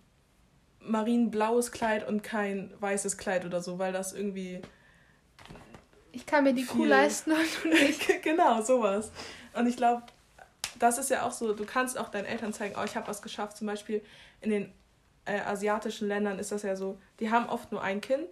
marinblaues 0.81 1.71
Kleid 1.73 2.07
und 2.09 2.23
kein 2.23 2.73
weißes 2.81 3.19
Kleid 3.19 3.45
oder 3.45 3.61
so, 3.61 3.79
weil 3.79 3.93
das 3.93 4.13
irgendwie. 4.13 4.63
Ich 6.13 6.27
kann 6.27 6.45
mir 6.45 6.55
die 6.55 6.65
Kuh 6.65 6.85
leisten 6.85 7.33
und 7.33 7.65
nicht. 7.71 8.23
genau, 8.23 8.63
sowas. 8.63 9.11
Und 9.55 9.67
ich 9.67 9.77
glaube, 9.77 10.03
das 10.79 10.99
ist 10.99 11.11
ja 11.11 11.27
auch 11.27 11.33
so, 11.33 11.53
du 11.53 11.65
kannst 11.65 11.99
auch 11.99 12.09
deinen 12.09 12.27
Eltern 12.27 12.53
zeigen, 12.53 12.75
oh, 12.79 12.85
ich 12.85 12.97
habe 12.97 13.09
was 13.09 13.23
geschafft. 13.23 13.57
Zum 13.57 13.67
Beispiel 13.67 14.03
in 14.41 14.51
den 14.51 14.73
äh, 15.25 15.41
asiatischen 15.41 16.09
Ländern 16.09 16.39
ist 16.39 16.53
das 16.53 16.63
ja 16.63 16.77
so, 16.77 16.99
die 17.21 17.31
haben 17.31 17.49
oft 17.49 17.73
nur 17.73 17.83
ein 17.83 18.01
Kind. 18.01 18.29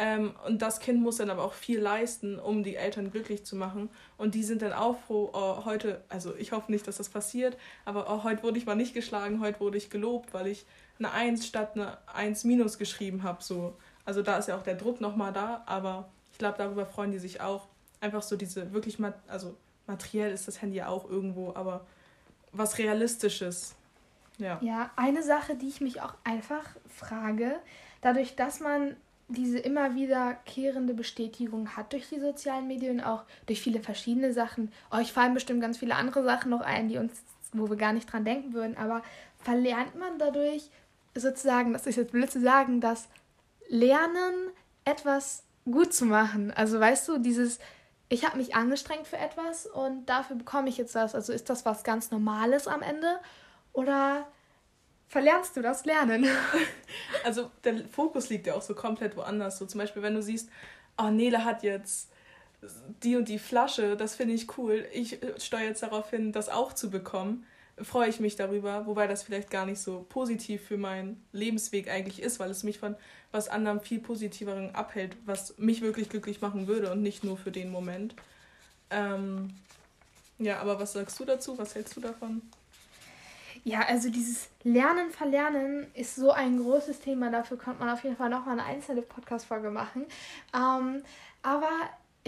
Ähm, 0.00 0.34
und 0.46 0.62
das 0.62 0.78
Kind 0.78 1.00
muss 1.00 1.16
dann 1.16 1.28
aber 1.28 1.42
auch 1.42 1.54
viel 1.54 1.80
leisten, 1.80 2.38
um 2.38 2.62
die 2.62 2.76
Eltern 2.76 3.10
glücklich 3.10 3.44
zu 3.44 3.56
machen. 3.56 3.90
Und 4.16 4.36
die 4.36 4.44
sind 4.44 4.62
dann 4.62 4.72
auch 4.72 4.96
froh, 5.06 5.30
oh, 5.32 5.64
heute, 5.64 6.04
also 6.08 6.36
ich 6.36 6.52
hoffe 6.52 6.70
nicht, 6.70 6.86
dass 6.86 6.98
das 6.98 7.08
passiert, 7.08 7.56
aber 7.84 8.06
oh, 8.08 8.22
heute 8.22 8.44
wurde 8.44 8.58
ich 8.58 8.66
mal 8.66 8.76
nicht 8.76 8.94
geschlagen, 8.94 9.40
heute 9.40 9.58
wurde 9.58 9.76
ich 9.76 9.90
gelobt, 9.90 10.32
weil 10.32 10.46
ich 10.46 10.66
eine 11.00 11.10
1 11.10 11.44
statt 11.44 11.72
eine 11.74 11.98
1 12.14 12.44
minus 12.44 12.78
geschrieben 12.78 13.24
habe. 13.24 13.42
So. 13.42 13.76
Also 14.04 14.22
da 14.22 14.38
ist 14.38 14.46
ja 14.46 14.56
auch 14.56 14.62
der 14.62 14.76
Druck 14.76 15.00
nochmal 15.00 15.32
da, 15.32 15.64
aber 15.66 16.08
ich 16.38 16.40
glaube, 16.40 16.56
darüber 16.56 16.86
freuen 16.86 17.10
die 17.10 17.18
sich 17.18 17.40
auch. 17.40 17.66
Einfach 18.00 18.22
so 18.22 18.36
diese 18.36 18.72
wirklich, 18.72 19.00
mat 19.00 19.14
also 19.26 19.56
materiell 19.88 20.30
ist 20.30 20.46
das 20.46 20.62
Handy 20.62 20.76
ja 20.76 20.86
auch 20.86 21.10
irgendwo, 21.10 21.52
aber 21.56 21.84
was 22.52 22.78
Realistisches. 22.78 23.74
Ja. 24.38 24.60
ja, 24.62 24.92
eine 24.94 25.24
Sache, 25.24 25.56
die 25.56 25.66
ich 25.66 25.80
mich 25.80 26.00
auch 26.00 26.14
einfach 26.22 26.64
frage, 26.88 27.56
dadurch, 28.02 28.36
dass 28.36 28.60
man 28.60 28.94
diese 29.26 29.58
immer 29.58 29.96
wiederkehrende 29.96 30.94
Bestätigung 30.94 31.76
hat 31.76 31.92
durch 31.92 32.08
die 32.08 32.20
sozialen 32.20 32.68
Medien, 32.68 33.00
auch 33.00 33.24
durch 33.46 33.60
viele 33.60 33.80
verschiedene 33.80 34.32
Sachen. 34.32 34.70
Euch 34.92 35.12
fallen 35.12 35.34
bestimmt 35.34 35.60
ganz 35.60 35.78
viele 35.78 35.96
andere 35.96 36.22
Sachen 36.22 36.52
noch 36.52 36.60
ein, 36.60 36.88
die 36.88 36.98
uns, 36.98 37.20
wo 37.52 37.68
wir 37.68 37.76
gar 37.76 37.92
nicht 37.92 38.12
dran 38.12 38.24
denken 38.24 38.52
würden, 38.52 38.76
aber 38.76 39.02
verlernt 39.40 39.96
man 39.96 40.20
dadurch 40.20 40.70
sozusagen, 41.16 41.72
das 41.72 41.88
ist 41.88 41.96
jetzt 41.96 42.12
blöd 42.12 42.30
zu 42.30 42.40
sagen, 42.40 42.80
das 42.80 43.08
lernen, 43.68 44.52
etwas 44.84 45.42
gut 45.70 45.92
zu 45.92 46.04
machen. 46.04 46.50
Also 46.52 46.80
weißt 46.80 47.08
du, 47.08 47.18
dieses, 47.18 47.58
ich 48.08 48.24
habe 48.24 48.38
mich 48.38 48.54
angestrengt 48.54 49.06
für 49.06 49.18
etwas 49.18 49.66
und 49.66 50.06
dafür 50.06 50.36
bekomme 50.36 50.68
ich 50.68 50.76
jetzt 50.76 50.94
das. 50.94 51.14
Also 51.14 51.32
ist 51.32 51.50
das 51.50 51.64
was 51.64 51.84
ganz 51.84 52.10
Normales 52.10 52.66
am 52.66 52.82
Ende 52.82 53.18
oder 53.72 54.26
verlernst 55.08 55.56
du 55.56 55.62
das 55.62 55.84
Lernen? 55.84 56.26
Also 57.24 57.50
der 57.64 57.86
Fokus 57.88 58.30
liegt 58.30 58.46
ja 58.46 58.54
auch 58.54 58.62
so 58.62 58.74
komplett 58.74 59.16
woanders. 59.16 59.58
So 59.58 59.66
zum 59.66 59.80
Beispiel, 59.80 60.02
wenn 60.02 60.14
du 60.14 60.22
siehst, 60.22 60.48
oh, 60.96 61.10
Nele 61.10 61.44
hat 61.44 61.62
jetzt 61.62 62.10
die 63.02 63.16
und 63.16 63.28
die 63.28 63.38
Flasche, 63.38 63.96
das 63.96 64.14
finde 64.16 64.34
ich 64.34 64.56
cool. 64.56 64.86
Ich 64.92 65.18
steuere 65.38 65.64
jetzt 65.64 65.82
darauf 65.82 66.10
hin, 66.10 66.32
das 66.32 66.48
auch 66.48 66.72
zu 66.72 66.90
bekommen 66.90 67.46
freue 67.82 68.08
ich 68.08 68.20
mich 68.20 68.36
darüber, 68.36 68.86
wobei 68.86 69.06
das 69.06 69.22
vielleicht 69.22 69.50
gar 69.50 69.66
nicht 69.66 69.80
so 69.80 70.04
positiv 70.08 70.62
für 70.62 70.76
meinen 70.76 71.22
Lebensweg 71.32 71.90
eigentlich 71.90 72.22
ist, 72.22 72.38
weil 72.38 72.50
es 72.50 72.62
mich 72.62 72.78
von 72.78 72.96
was 73.30 73.48
anderem 73.48 73.80
viel 73.80 74.00
positiveren 74.00 74.74
abhält, 74.74 75.16
was 75.24 75.56
mich 75.58 75.80
wirklich 75.80 76.08
glücklich 76.08 76.40
machen 76.40 76.66
würde 76.66 76.90
und 76.90 77.02
nicht 77.02 77.24
nur 77.24 77.36
für 77.36 77.50
den 77.50 77.70
Moment. 77.70 78.14
Ähm, 78.90 79.50
ja, 80.38 80.60
aber 80.60 80.78
was 80.80 80.92
sagst 80.92 81.18
du 81.20 81.24
dazu? 81.24 81.58
Was 81.58 81.74
hältst 81.74 81.96
du 81.96 82.00
davon? 82.00 82.42
Ja, 83.64 83.80
also 83.80 84.08
dieses 84.08 84.48
Lernen, 84.62 85.10
Verlernen 85.10 85.86
ist 85.94 86.14
so 86.14 86.30
ein 86.30 86.58
großes 86.58 87.00
Thema. 87.00 87.30
Dafür 87.30 87.58
könnte 87.58 87.80
man 87.80 87.90
auf 87.90 88.02
jeden 88.04 88.16
Fall 88.16 88.30
nochmal 88.30 88.58
eine 88.58 88.64
einzelne 88.64 89.02
Podcast-Folge 89.02 89.70
machen. 89.70 90.06
Ähm, 90.54 91.02
aber 91.42 91.70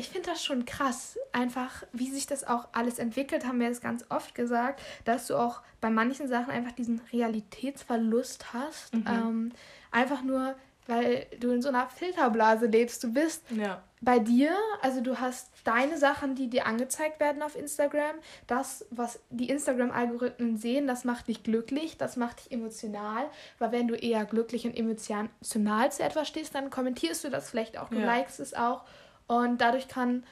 ich 0.01 0.09
finde 0.09 0.31
das 0.31 0.43
schon 0.43 0.65
krass, 0.65 1.19
einfach 1.33 1.85
wie 1.93 2.11
sich 2.11 2.27
das 2.27 2.45
auch 2.45 2.69
alles 2.73 2.99
entwickelt, 2.99 3.47
haben 3.47 3.61
wir 3.61 3.67
jetzt 3.67 3.83
ganz 3.83 4.07
oft 4.09 4.35
gesagt, 4.35 4.81
dass 5.05 5.27
du 5.27 5.37
auch 5.37 5.61
bei 5.83 5.91
manchen 5.91 6.27
Sachen 6.27 6.51
einfach 6.51 6.73
diesen 6.73 7.03
Realitätsverlust 7.13 8.55
hast. 8.55 8.95
Mhm. 8.95 9.05
Ähm, 9.07 9.53
einfach 9.91 10.23
nur, 10.23 10.55
weil 10.87 11.27
du 11.39 11.51
in 11.51 11.61
so 11.61 11.69
einer 11.69 11.87
Filterblase 11.87 12.67
lebst. 12.67 13.05
Du 13.05 13.13
bist 13.13 13.45
ja. 13.51 13.83
bei 14.01 14.19
dir, 14.19 14.57
also 14.81 15.03
du 15.03 15.21
hast 15.21 15.51
deine 15.65 15.99
Sachen, 15.99 16.35
die 16.35 16.49
dir 16.49 16.67
angezeigt 16.67 17.21
werden 17.21 17.43
auf 17.43 17.55
Instagram. 17.55 18.17
Das, 18.47 18.87
was 18.91 19.21
die 19.29 19.51
Instagram-Algorithmen 19.51 20.57
sehen, 20.57 20.87
das 20.87 21.05
macht 21.05 21.29
dich 21.29 21.43
glücklich, 21.43 21.99
das 21.99 22.17
macht 22.17 22.41
dich 22.41 22.53
emotional. 22.53 23.27
Weil 23.59 23.73
wenn 23.73 23.87
du 23.87 23.97
eher 23.97 24.25
glücklich 24.25 24.65
und 24.65 24.75
emotional 24.75 25.29
zu 25.43 26.03
etwas 26.03 26.27
stehst, 26.27 26.55
dann 26.55 26.71
kommentierst 26.71 27.23
du 27.23 27.29
das 27.29 27.51
vielleicht 27.51 27.77
auch, 27.77 27.91
du 27.91 27.99
ja. 27.99 28.07
likest 28.07 28.41
es 28.41 28.55
auch. 28.55 28.85
Und 29.31 29.61
dadurch 29.61 29.87
kann 29.87 30.25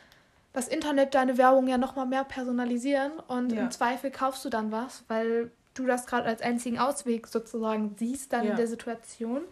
das 0.53 0.67
Internet 0.67 1.15
deine 1.15 1.39
Werbung 1.39 1.69
ja 1.69 1.79
nochmal 1.79 2.07
mehr 2.07 2.25
personalisieren 2.25 3.13
und 3.29 3.53
ja. 3.53 3.63
im 3.63 3.71
Zweifel 3.71 4.11
kaufst 4.11 4.45
du 4.45 4.49
dann 4.49 4.73
was, 4.73 5.05
weil 5.07 5.53
du 5.75 5.87
das 5.87 6.05
gerade 6.07 6.27
als 6.27 6.43
einzigen 6.43 6.81
Ausweg 6.81 7.29
sozusagen 7.29 7.95
siehst 7.97 8.33
dann 8.33 8.45
ja. 8.45 8.51
in 8.51 8.57
der 8.57 8.67
Situation. 8.67 9.43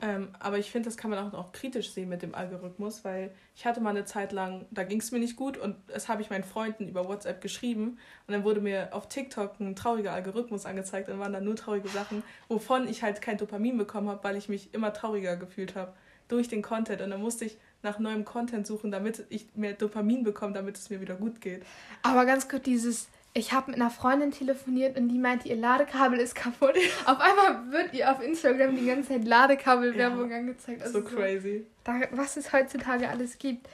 Ähm, 0.00 0.28
aber 0.38 0.58
ich 0.58 0.70
finde, 0.70 0.88
das 0.88 0.96
kann 0.96 1.10
man 1.10 1.18
auch, 1.18 1.36
auch 1.36 1.50
kritisch 1.50 1.90
sehen 1.90 2.08
mit 2.08 2.22
dem 2.22 2.36
Algorithmus, 2.36 3.04
weil 3.04 3.32
ich 3.56 3.66
hatte 3.66 3.80
mal 3.80 3.90
eine 3.90 4.04
Zeit 4.04 4.30
lang, 4.30 4.64
da 4.70 4.84
ging 4.84 5.00
es 5.00 5.10
mir 5.10 5.18
nicht 5.18 5.34
gut 5.34 5.58
und 5.58 5.74
das 5.88 6.08
habe 6.08 6.22
ich 6.22 6.30
meinen 6.30 6.44
Freunden 6.44 6.86
über 6.86 7.08
WhatsApp 7.08 7.40
geschrieben 7.40 7.98
und 8.28 8.32
dann 8.32 8.44
wurde 8.44 8.60
mir 8.60 8.90
auf 8.92 9.08
TikTok 9.08 9.58
ein 9.58 9.74
trauriger 9.74 10.12
Algorithmus 10.12 10.66
angezeigt 10.66 11.08
und 11.08 11.18
waren 11.18 11.32
dann 11.32 11.42
nur 11.42 11.56
traurige 11.56 11.88
Sachen, 11.88 12.22
wovon 12.46 12.86
ich 12.86 13.02
halt 13.02 13.20
kein 13.20 13.38
Dopamin 13.38 13.76
bekommen 13.76 14.08
habe, 14.08 14.22
weil 14.22 14.36
ich 14.36 14.48
mich 14.48 14.72
immer 14.72 14.92
trauriger 14.92 15.36
gefühlt 15.36 15.74
habe 15.74 15.94
durch 16.28 16.46
den 16.46 16.62
Content 16.62 17.02
und 17.02 17.10
dann 17.10 17.20
musste 17.20 17.44
ich 17.44 17.58
nach 17.86 17.98
neuem 17.98 18.24
Content 18.24 18.66
suchen, 18.66 18.90
damit 18.90 19.24
ich 19.30 19.46
mehr 19.54 19.72
Dopamin 19.72 20.24
bekomme, 20.24 20.52
damit 20.52 20.76
es 20.76 20.90
mir 20.90 21.00
wieder 21.00 21.14
gut 21.14 21.40
geht. 21.40 21.64
Aber 22.02 22.26
ganz 22.26 22.48
kurz 22.48 22.64
dieses, 22.64 23.08
ich 23.32 23.52
habe 23.52 23.70
mit 23.70 23.80
einer 23.80 23.90
Freundin 23.90 24.32
telefoniert 24.32 24.98
und 24.98 25.08
die 25.08 25.18
meinte, 25.18 25.48
ihr 25.48 25.56
Ladekabel 25.56 26.18
ist 26.18 26.34
kaputt. 26.34 26.74
auf 27.06 27.20
einmal 27.20 27.70
wird 27.70 27.94
ihr 27.94 28.10
auf 28.10 28.20
Instagram 28.20 28.76
die 28.76 28.86
ganze 28.86 29.10
Zeit 29.10 29.24
Ladekabelwerbung 29.24 30.30
ja, 30.30 30.38
angezeigt. 30.38 30.82
Also 30.82 31.00
so 31.00 31.04
crazy. 31.04 31.64
da, 31.84 32.00
was 32.10 32.36
es 32.36 32.52
heutzutage 32.52 33.08
alles 33.08 33.38
gibt. 33.38 33.68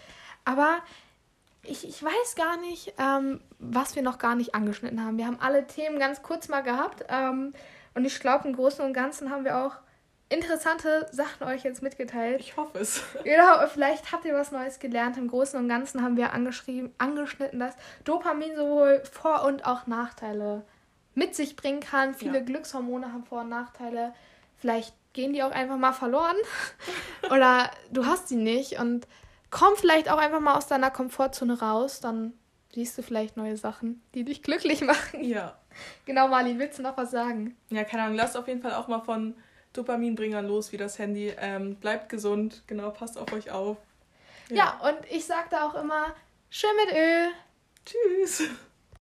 Aber 0.45 0.79
ich, 1.63 1.89
ich 1.89 2.03
weiß 2.03 2.35
gar 2.37 2.61
nicht, 2.61 2.93
ähm, 2.99 3.41
was 3.59 3.97
wir 3.97 4.03
noch 4.03 4.19
gar 4.19 4.35
nicht 4.35 4.55
angeschnitten 4.55 5.05
haben. 5.05 5.17
Wir 5.17 5.27
haben 5.27 5.39
alle 5.41 5.67
Themen 5.67 5.99
ganz 5.99 6.23
kurz 6.23 6.49
mal 6.49 6.63
gehabt. 6.63 7.05
Ähm, 7.09 7.55
und 7.95 8.05
ich 8.05 8.19
glaube, 8.21 8.49
im 8.49 8.55
Großen 8.55 8.85
und 8.85 8.93
Ganzen 8.93 9.31
haben 9.31 9.45
wir 9.45 9.59
auch 9.59 9.77
interessante 10.33 11.07
Sachen 11.13 11.47
euch 11.47 11.63
jetzt 11.63 11.83
mitgeteilt. 11.83 12.41
Ich 12.41 12.57
hoffe 12.57 12.79
es. 12.79 13.03
Genau, 13.25 13.67
vielleicht 13.69 14.13
habt 14.13 14.25
ihr 14.25 14.35
was 14.35 14.51
Neues 14.53 14.79
gelernt. 14.79 15.17
Im 15.17 15.29
Großen 15.29 15.59
und 15.59 15.69
Ganzen 15.69 16.03
haben 16.03 16.17
wir 16.17 16.33
angeschrieben, 16.33 16.93
angeschnitten, 16.99 17.61
dass 17.61 17.75
Dopamin 18.05 18.57
sowohl 18.57 19.03
Vor- 19.11 19.45
und 19.45 19.65
auch 19.65 19.87
Nachteile 19.87 20.65
mit 21.15 21.35
sich 21.35 21.57
bringen 21.57 21.81
kann. 21.81 22.15
Viele 22.15 22.39
ja. 22.39 22.45
Glückshormone 22.45 23.13
haben 23.13 23.25
Vor- 23.25 23.43
und 23.43 23.51
Nachteile. 23.51 24.15
Vielleicht 24.57 24.95
gehen 25.13 25.33
die 25.33 25.43
auch 25.43 25.51
einfach 25.51 25.77
mal 25.77 25.93
verloren. 25.93 26.37
Oder 27.31 27.71
du 27.91 28.07
hast 28.07 28.29
sie 28.29 28.37
nicht 28.37 28.79
und 28.79 29.07
komm 29.51 29.77
vielleicht 29.77 30.11
auch 30.11 30.19
einfach 30.19 30.41
mal 30.41 30.57
aus 30.57 30.67
deiner 30.67 30.91
Komfortzone 30.91 31.61
raus. 31.61 32.01
Dann 32.01 32.33
siehst 32.75 32.97
du 32.97 33.03
vielleicht 33.03 33.37
neue 33.37 33.57
Sachen, 33.57 34.03
die 34.15 34.25
dich 34.25 34.43
glücklich 34.43 34.81
machen. 34.85 35.23
Ja. 35.23 35.57
Genau, 36.05 36.29
Marlin, 36.29 36.59
willst 36.59 36.79
du 36.79 36.83
noch 36.83 36.97
was 36.97 37.11
sagen? 37.11 37.57
Ja, 37.71 37.85
keine 37.85 38.05
Ahnung. 38.05 38.17
Lasst 38.17 38.37
auf 38.37 38.49
jeden 38.49 38.63
Fall 38.63 38.75
auch 38.75 38.89
mal 38.89 39.01
von 39.01 39.35
Dopaminbringer 39.73 40.43
los 40.43 40.73
wie 40.73 40.77
das 40.77 40.99
Handy. 40.99 41.33
Ähm, 41.39 41.77
bleibt 41.77 42.09
gesund, 42.09 42.63
genau, 42.67 42.91
passt 42.91 43.19
auf 43.19 43.33
euch 43.33 43.51
auf. 43.51 43.77
Ja, 44.49 44.57
ja 44.57 44.89
und 44.89 44.99
ich 45.11 45.25
sage 45.25 45.49
da 45.51 45.69
auch 45.69 45.75
immer, 45.75 46.15
schön 46.51 46.71
mit 46.85 46.95
Öl. 46.95 47.29
Tschüss. 47.85 48.49